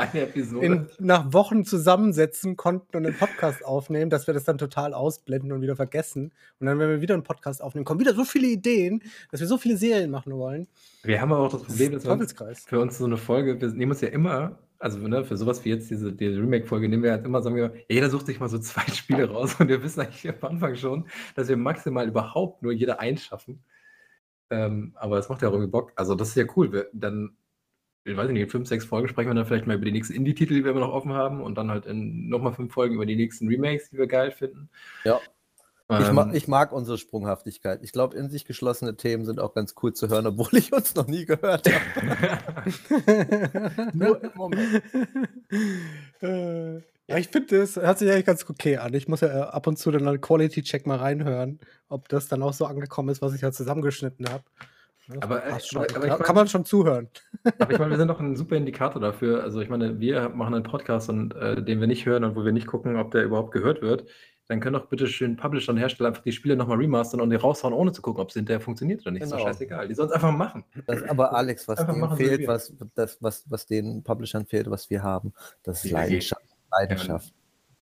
[0.59, 5.51] in, nach Wochen zusammensetzen konnten und einen Podcast aufnehmen, dass wir das dann total ausblenden
[5.51, 6.31] und wieder vergessen.
[6.59, 9.47] Und dann, wenn wir wieder einen Podcast aufnehmen, kommen wieder so viele Ideen, dass wir
[9.47, 10.67] so viele Serien machen wollen.
[11.03, 13.91] Wir haben aber auch das Problem, dass wir für uns so eine Folge, wir nehmen
[13.91, 17.25] uns ja immer, also ne, für sowas wie jetzt diese, diese Remake-Folge, nehmen wir halt
[17.25, 20.27] immer, sagen wir, jeder sucht sich mal so zwei Spiele raus und wir wissen eigentlich
[20.27, 23.63] am Anfang schon, dass wir maximal überhaupt nur jeder eins schaffen.
[24.49, 25.93] Ähm, aber es macht ja auch irgendwie Bock.
[25.95, 26.73] Also das ist ja cool.
[26.73, 27.37] Wir, dann,
[28.03, 30.13] ich weiß nicht, in fünf, sechs Folgen sprechen wir dann vielleicht mal über die nächsten
[30.13, 33.05] Indie-Titel, die wir immer noch offen haben und dann halt in nochmal fünf Folgen über
[33.05, 34.69] die nächsten Remakes, die wir geil finden.
[35.03, 35.21] Ja.
[35.99, 37.79] Ich, Ähm, ma ich mag unsere Sprunghaftigkeit.
[37.83, 40.95] Ich glaube, in sich geschlossene Themen sind auch ganz cool zu hören, obwohl ich uns
[40.95, 42.71] noch nie gehört habe.
[43.93, 44.81] Nur im Moment.
[46.21, 46.75] Äh,
[47.07, 48.93] ja, ich finde, das hört sich eigentlich ganz okay an.
[48.93, 52.41] Ich muss ja äh, ab und zu dann einen Quality-Check mal reinhören, ob das dann
[52.41, 54.43] auch so angekommen ist, was ich halt zusammengeschnitten habe.
[55.19, 55.81] Aber, äh, schon.
[55.81, 57.09] aber, Kann- ich kann mein, man schon zuhören.
[57.59, 59.43] aber ich meine, wir sind doch ein super Indikator dafür.
[59.43, 62.45] Also ich meine, wir machen einen Podcast, und, äh, den wir nicht hören und wo
[62.45, 64.05] wir nicht gucken, ob der überhaupt gehört wird.
[64.47, 67.37] Dann können doch bitte schön Publisher und Hersteller einfach die Spiele nochmal remastern und die
[67.37, 69.23] raushauen, ohne zu gucken, ob es hinterher funktioniert oder nicht.
[69.23, 69.47] Ist doch Genau.
[69.49, 69.87] scheißegal.
[69.87, 70.65] Die sollen es einfach machen.
[70.87, 74.89] Das, aber Alex, was Einfach denen fehlt, was, das, was, was den Publishern fehlt, was
[74.89, 75.31] wir haben,
[75.63, 76.41] das ist Leidenschaft.
[76.71, 77.33] Leidenschaft.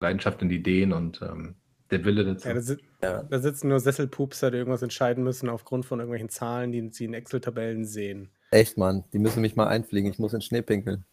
[0.02, 1.56] Leidenschaft in die Ideen und ähm,
[1.90, 2.48] der Wille dazu.
[2.50, 3.24] Ja, da, si Ja.
[3.24, 7.14] da sitzen nur Sesselpupser, die irgendwas entscheiden müssen aufgrund von irgendwelchen Zahlen, die sie in
[7.14, 8.30] Excel-Tabellen sehen.
[8.52, 9.06] Echt, Mann.
[9.14, 10.10] Die müssen mich mal einfliegen.
[10.12, 11.06] Ich muss in Schnee pinkeln.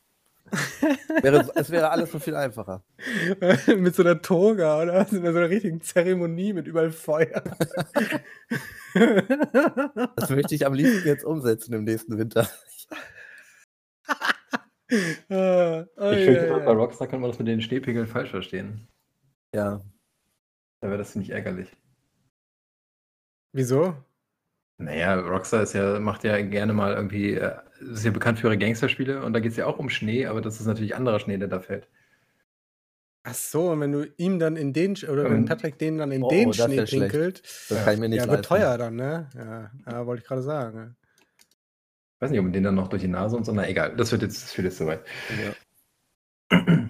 [1.23, 2.85] wäre, es wäre alles so viel einfacher.
[3.77, 5.13] mit so einer Toga oder was?
[5.13, 7.43] In so einer richtigen Zeremonie mit überall Feuer.
[10.17, 12.49] Das möchte ich am liebsten jetzt umsetzen im nächsten Winter.
[15.31, 16.73] Ah, oh, ich ja, fürchte, bei.
[16.73, 18.87] Rockstar kann man das mit den Schneepegeln falsch verstehen.
[19.55, 19.81] Ja.
[20.81, 21.75] Da wäre das ziemlich ärgerlich.
[23.53, 23.97] Wieso?
[24.79, 28.59] Naja, Rockstar ist ja, macht ja gerne mal irgendwie, äh, ist ja bekannt für ihre
[28.59, 31.39] Gangsterspiele und da geht es ja auch um Schnee, aber das ist natürlich anderer Schnee,
[31.39, 31.89] der da fällt.
[33.27, 36.23] Ach so, und wenn du ihm dann in den, oder wenn Patrick den dann in
[36.23, 37.13] oh, den oh, das Schnee wär schlecht.
[37.13, 38.55] pinkelt, Das kann ich mir nicht ja, wird leisten.
[38.55, 39.31] teuer dann, ne?
[39.35, 40.79] Ja, ja wollte ich gerade sagen.
[40.79, 40.97] ne?
[42.17, 43.97] Ich weiß nicht, ob man den dann noch durch die Nase und so, na egal,
[43.97, 45.05] das wird jetzt, das führt jetzt zu weit.
[46.51, 46.59] Ja.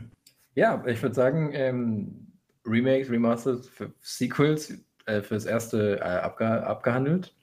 [0.57, 2.33] Ja, ich würde sagen, ähm,
[2.65, 4.73] Remakes, Remasters, für Sequels
[5.07, 7.35] äh, fürs erste äh, abge abgehandelt.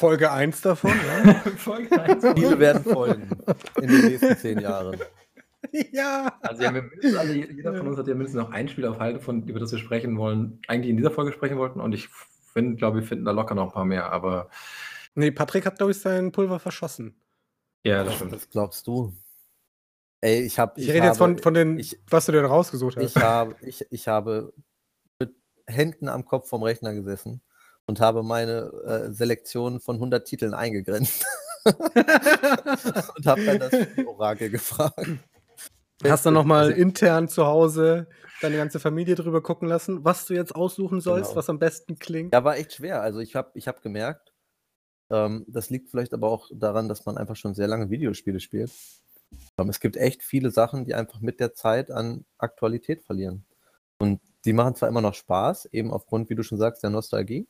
[0.00, 1.34] Folge 1 davon, ne?
[1.58, 2.24] Folge eins.
[2.34, 3.28] Viele werden folgen
[3.80, 4.98] in den nächsten zehn Jahren.
[5.92, 6.38] ja.
[6.40, 6.72] Also ja,
[7.18, 9.70] alle, jeder von uns hat ja mindestens noch ein Spiel auf Halde, von, über das
[9.72, 12.08] wir sprechen wollen, eigentlich in dieser Folge sprechen wollten und ich
[12.52, 14.48] finde, glaube, wir finden da locker noch ein paar mehr, aber
[15.14, 17.14] Nee, Patrick hat, glaube ich, sein Pulver verschossen.
[17.84, 18.32] ja, das stimmt.
[18.32, 19.12] Was glaubst du?
[20.22, 20.80] Ey, ich habe.
[20.80, 23.04] Ich, rede jetzt von, von den, ich- was du dir rausgesucht hast.
[23.04, 24.52] Ich habe, ich, ich habe
[25.18, 25.34] mit
[25.66, 27.42] Händen am Kopf vom Rechner gesessen
[27.90, 31.26] und habe meine äh, Selektion von 100 Titeln eingegrenzt
[31.64, 33.72] und habe dann das
[34.06, 34.98] Orakel gefragt.
[36.04, 38.06] Hast du nochmal Also- intern zu Hause
[38.40, 41.38] deine ganze Familie drüber gucken lassen, was du jetzt aussuchen sollst, Genau.
[41.38, 42.32] was am besten klingt?
[42.32, 43.02] Ja, war echt schwer.
[43.02, 44.32] Also ich habe ich hab gemerkt,
[45.10, 48.70] ähm, das liegt vielleicht aber auch daran, dass man einfach schon sehr lange Videospiele spielt.
[49.58, 53.44] Ähm, es gibt echt viele Sachen, die einfach mit der Zeit an Aktualität verlieren.
[53.98, 57.46] Und die machen zwar immer noch Spaß, eben aufgrund, wie du schon sagst, der Nostalgie.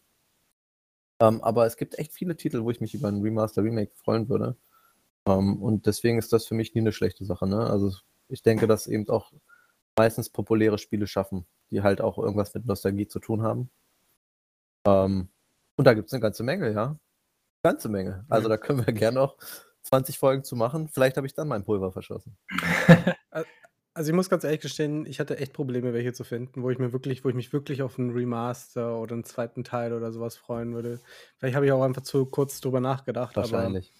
[1.20, 4.28] Ähm, aber es gibt echt viele Titel, wo ich mich über ein Remaster, Remake freuen
[4.28, 4.56] würde.
[5.26, 7.46] Ähm, und deswegen ist das für mich nie eine schlechte Sache.
[7.46, 7.58] Ne?
[7.58, 7.92] Also
[8.28, 9.32] ich denke, dass eben auch
[9.96, 13.70] meistens populäre Spiele schaffen, die halt auch irgendwas mit Nostalgie zu tun haben.
[14.86, 15.28] Ähm,
[15.76, 16.96] und da gibt es eine ganze Menge, ja.
[17.62, 18.24] Ganze Menge.
[18.30, 19.36] Also da können wir gerne noch
[19.82, 20.88] 20 Folgen zu machen.
[20.88, 22.36] Vielleicht habe ich dann mein Pulver verschossen.
[23.92, 26.78] Also ich muss ganz ehrlich gestehen, ich hatte echt Probleme, welche zu finden, wo ich
[26.78, 30.36] mir wirklich, wo ich mich wirklich auf einen Remaster oder einen zweiten Teil oder sowas
[30.36, 31.00] freuen würde.
[31.38, 33.34] Vielleicht habe ich auch einfach zu kurz drüber nachgedacht.
[33.34, 33.92] Wahrscheinlich.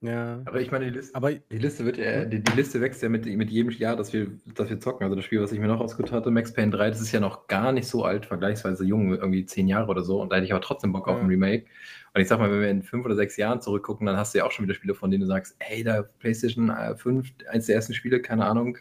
[0.00, 0.42] Aber, ja.
[0.44, 3.08] Aber ich meine, die Liste, Aber die Liste wird ja, die, die Liste wächst ja
[3.08, 5.02] mit, mit jedem Jahr, dass wir, dass wir zocken.
[5.02, 7.18] Also das Spiel, was ich mir noch ausgesucht hatte, Max Payne 3, das ist ja
[7.18, 10.20] noch gar nicht so alt, vergleichsweise jung, irgendwie zehn Jahre oder so.
[10.20, 11.22] Und da hätte ich aber trotzdem Bock auf Ja.
[11.22, 11.66] ein Remake.
[12.14, 14.38] Und ich sag mal, wenn wir in fünf oder sechs Jahren zurückgucken, dann hast du
[14.38, 17.66] ja auch schon wieder Spiele, von denen du sagst, hey, da PlayStation äh, 5, eins
[17.66, 18.78] der ersten Spiele, keine Ahnung.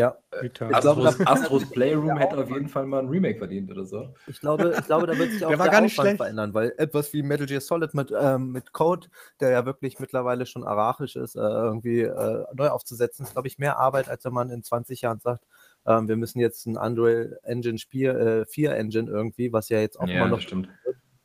[0.00, 0.70] Return.
[0.72, 3.70] Ich glaube, Astros, das- Astros Playroom Ja, hätte auf jeden Fall mal ein Remake verdient
[3.70, 4.12] oder so.
[4.26, 6.16] Ich glaube, ich glaube, da wird sich auch Der der gar nicht Aufwand schlecht.
[6.18, 9.08] verändern, weil etwas wie Metal Gear Solid mit, ähm, mit Code,
[9.40, 13.58] der ja wirklich mittlerweile schon arachisch ist, äh, irgendwie äh, neu aufzusetzen, ist, glaube ich,
[13.58, 15.44] mehr Arbeit, als wenn man in 20 Jahren sagt,
[15.86, 19.98] ähm, wir müssen jetzt ein Unreal Engine 4, äh, 4 Engine irgendwie, was ja jetzt
[19.98, 20.68] auch immer noch stimmt.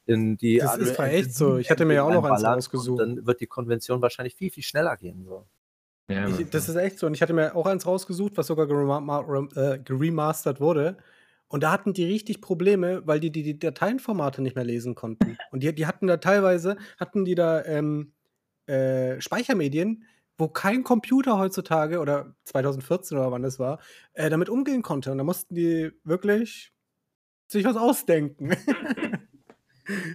[0.05, 1.45] in die Das ist Unreal zwar Engine echt so.
[1.49, 2.67] 7 Ich hatte mir ja auch noch eins.
[2.74, 5.26] Und dann wird die Konvention wahrscheinlich viel, viel schneller gehen.
[5.26, 5.45] So.
[6.12, 7.07] Ja, Ich, das ist echt so.
[7.07, 10.97] Und ich hatte mir auch eins rausgesucht, was sogar äh, geremastert wurde.
[11.47, 15.38] Und da hatten die richtig Probleme, weil die die, die Dateienformate nicht mehr lesen konnten.
[15.51, 18.14] Und die, die hatten da teilweise, hatten die da ähm,
[18.68, 20.05] äh, Speichermedien,
[20.38, 23.80] wo kein Computer heutzutage oder 2014 oder wann das war,
[24.14, 25.12] äh, damit umgehen konnte.
[25.12, 26.72] Und da mussten die wirklich
[27.47, 28.55] sich was ausdenken.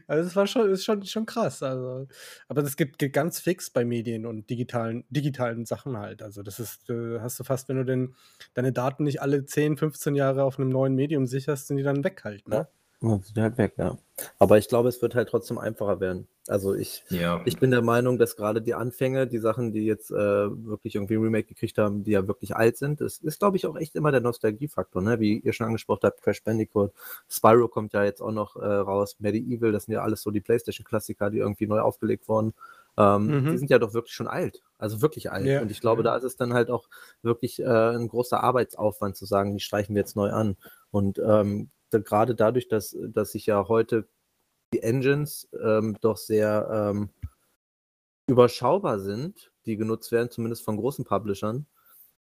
[0.07, 1.63] Also das war schon, ist schon, schon krass.
[1.63, 2.07] Also.
[2.49, 6.23] Aber das gibt, ganz fix bei Medien und digitalen, digitalen Sachen halt.
[6.23, 8.15] Also das ist, äh, hast du fast, wenn du den,
[8.55, 12.05] deine Daten nicht alle 10, 15 Jahre auf einem neuen Medium sicherst, sind die dann
[12.05, 12.49] weg halt.
[12.49, 12.69] Ne?
[13.03, 13.99] Ja, sind halt weg, ja.
[14.39, 16.27] Aber ich glaube, es wird halt trotzdem einfacher werden.
[16.49, 17.43] Also ich, Ja.
[17.45, 21.17] Ich bin der Meinung, dass gerade die Anfänge, die Sachen, die jetzt äh, wirklich irgendwie
[21.17, 23.95] ein Remake gekriegt haben, die ja wirklich alt sind, das ist, glaube ich, auch echt
[23.97, 25.21] immer der Nostalgiefaktor, ne?
[25.21, 26.93] Wie ihr schon angesprochen habt, Crash Bandicoot,
[27.29, 30.41] Spyro kommt ja jetzt auch noch äh, raus, Medieval, das sind ja alles so die
[30.41, 32.55] PlayStation-Klassiker, die irgendwie neu aufgelegt wurden.
[32.97, 33.51] Ähm, Mhm.
[33.51, 35.45] Die sind ja doch wirklich schon alt, also wirklich alt.
[35.45, 35.61] Ja.
[35.61, 36.89] Und ich glaube, da ist es dann halt auch
[37.21, 40.57] wirklich äh, ein großer Arbeitsaufwand zu sagen, die streichen wir jetzt neu an.
[40.91, 44.09] Und ähm, da, gerade dadurch, dass, dass sich ja heute
[44.73, 47.11] die Engines ähm, doch sehr ähm,
[48.27, 51.67] überschaubar sind, die genutzt werden, zumindest von großen Publishern,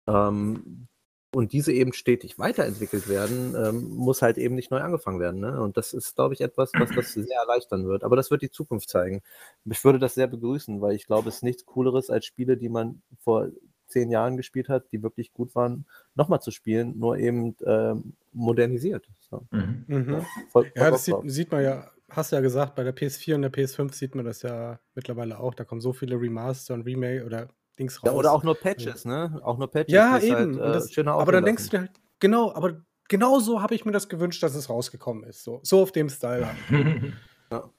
[0.08, 0.88] ähm,
[1.34, 5.42] und diese eben stetig weiterentwickelt werden, ähm, muss halt eben nicht neu angefangen werden.
[5.42, 5.62] Ne?
[5.62, 8.04] Und das ist, glaube ich, etwas, was das sehr erleichtern wird.
[8.04, 9.22] Aber das wird die Zukunft zeigen.
[9.66, 12.70] Ich würde das sehr begrüßen, weil ich glaube, es ist nichts Cooleres als Spiele, die
[12.70, 13.50] man vor
[13.88, 15.86] zehn Jahren gespielt hat, die wirklich gut waren,
[16.16, 19.08] nochmal zu spielen, nur eben ähm, modernisiert.
[19.20, 19.48] So.
[19.52, 19.86] Mhm.
[19.88, 20.14] Mhm.
[20.14, 20.20] Ja,
[20.50, 23.36] voll, voll ja das sieht, sieht, man ja, hast du ja gesagt, bei der PS4
[23.36, 25.54] und der PS5 sieht man das ja mittlerweile auch.
[25.54, 28.12] Da kommen so viele Remaster und Remake oder Dings raus.
[28.12, 29.40] Ja, oder auch nur Patches, ne?
[29.44, 29.94] Auch nur Patches.
[29.94, 30.60] Ja, eben.
[30.60, 33.86] Halt, äh, das, aber dann denkst du dir halt, genau, aber genau so habe ich
[33.86, 35.44] mir das gewünscht, dass es rausgekommen ist.
[35.44, 36.50] So, so auf dem Style.
[37.52, 37.70] ja.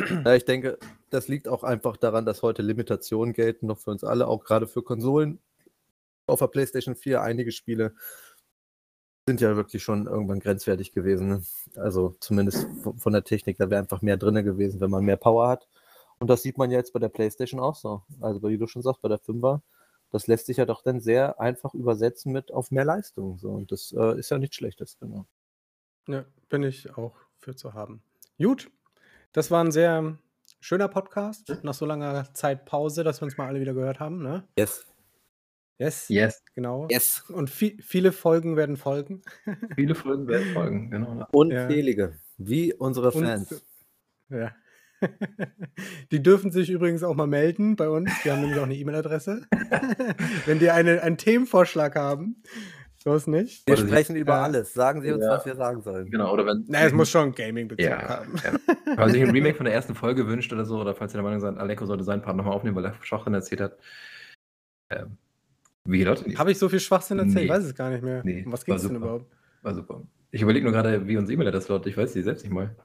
[0.00, 0.34] ja.
[0.34, 0.78] ich denke,
[1.10, 4.66] das liegt auch einfach daran, dass heute Limitationen gelten, noch für uns alle, auch gerade
[4.66, 5.40] für Konsolen.
[6.28, 7.94] Auf der PlayStation 4 einige Spiele
[9.26, 11.28] sind ja wirklich schon irgendwann grenzwertig gewesen.
[11.28, 11.42] Ne?
[11.76, 12.66] Also zumindest
[12.96, 15.68] von der Technik, da wäre einfach mehr drin gewesen, wenn man mehr Power hat.
[16.18, 18.02] Und das sieht man ja jetzt bei der PlayStation auch so.
[18.20, 19.60] Also, wie du schon sagst, bei der 5er,
[20.10, 23.38] das lässt sich ja doch dann sehr einfach übersetzen mit auf mehr Leistung.
[23.38, 23.50] So.
[23.50, 25.26] Und das äh, ist ja nichts Schlechtes, genau.
[26.08, 28.02] Ja, bin ich auch für zu haben.
[28.38, 28.70] Gut,
[29.32, 30.16] das war ein sehr
[30.60, 31.58] schöner Podcast.
[31.62, 34.22] Nach so langer Zeit Pause, dass wir uns mal alle wieder gehört haben.
[34.22, 34.48] Ne?
[34.58, 34.86] Yes.
[35.78, 36.08] Yes.
[36.08, 36.42] Yes.
[36.54, 36.88] Genau.
[36.90, 37.24] Yes.
[37.28, 39.22] Und vi viele Folgen werden folgen.
[39.76, 41.26] viele Folgen werden folgen, genau.
[41.30, 42.18] Unzählige, ja.
[42.38, 43.52] wie unsere Fans.
[43.52, 44.52] Und, ja.
[46.10, 48.10] Die dürfen sich übrigens auch mal melden bei uns.
[48.24, 49.46] Wir haben nämlich auch eine E-Mail-Adresse.
[50.46, 52.42] Wenn die eine, einen Themenvorschlag haben.
[53.04, 53.64] So ist nicht.
[53.68, 54.42] Wir sprechen über ja.
[54.42, 54.74] alles.
[54.74, 55.30] Sagen Sie uns, ja.
[55.30, 56.10] was wir sagen sollen.
[56.10, 56.64] Genau, oder wenn.
[56.66, 58.34] Na, es muss schon Gaming-Bezug ja, haben.
[58.44, 58.54] Ja.
[58.84, 61.18] Wenn man sich ein Remake von der ersten Folge wünscht oder so, oder falls ihr
[61.18, 63.78] der Meinung seid, Aleko sollte seinen Part nochmal aufnehmen, weil er Schwachsinn erzählt hat.
[64.90, 65.16] Ähm,
[65.90, 67.36] wie Leute Habe ich so viel Schwachsinn erzählt?
[67.36, 67.44] Nee.
[67.44, 68.20] Ich weiß es gar nicht mehr.
[68.24, 69.24] Nee, um was ging es denn überhaupt?
[69.62, 70.02] War super.
[70.30, 71.86] Ich überlege nur gerade, wie uns E-Mail-Adresse lautet.
[71.86, 72.76] Ich weiß die selbst nicht mal.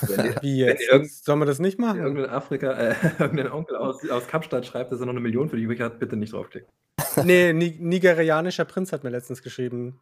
[0.06, 0.82] Wenn Wie jetzt?
[0.90, 2.00] Wenn Sollen wir das nicht machen?
[2.00, 5.56] Irgendein Afrika, äh, irgendein Onkel aus, aus Kapstadt schreibt, dass er noch eine Million für
[5.56, 6.68] die übrig hat, bitte nicht draufklicken.
[7.24, 10.00] nee, nigerianischer Prinz hat mir letztens geschrieben.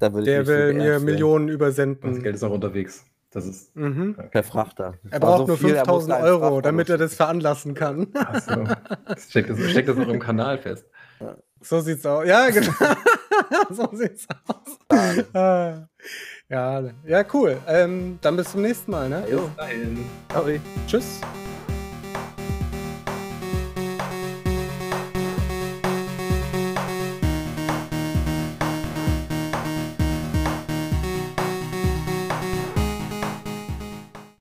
[0.00, 2.14] Der will mir Millionen übersenden.
[2.14, 3.04] Das Geld ist noch unterwegs.
[3.30, 4.14] Das ist mhm.
[4.16, 4.28] okay.
[4.30, 4.94] per Frachter.
[5.10, 8.08] Er braucht so nur 5000 Euro, damit er das veranlassen kann.
[8.14, 8.64] Achso.
[9.28, 10.86] Steckt das, steckt das noch im Kanal fest.
[11.60, 12.26] So sieht's aus.
[12.26, 12.72] Ja, genau.
[13.70, 14.78] so sieht's aus.
[15.34, 15.88] Ah.
[16.48, 17.58] ja, ja, cool.
[17.66, 19.08] Ähm, dann bis zum nächsten Mal.
[19.08, 19.24] Ne?
[19.46, 20.04] Bis dahin.
[20.86, 21.20] Tschüss.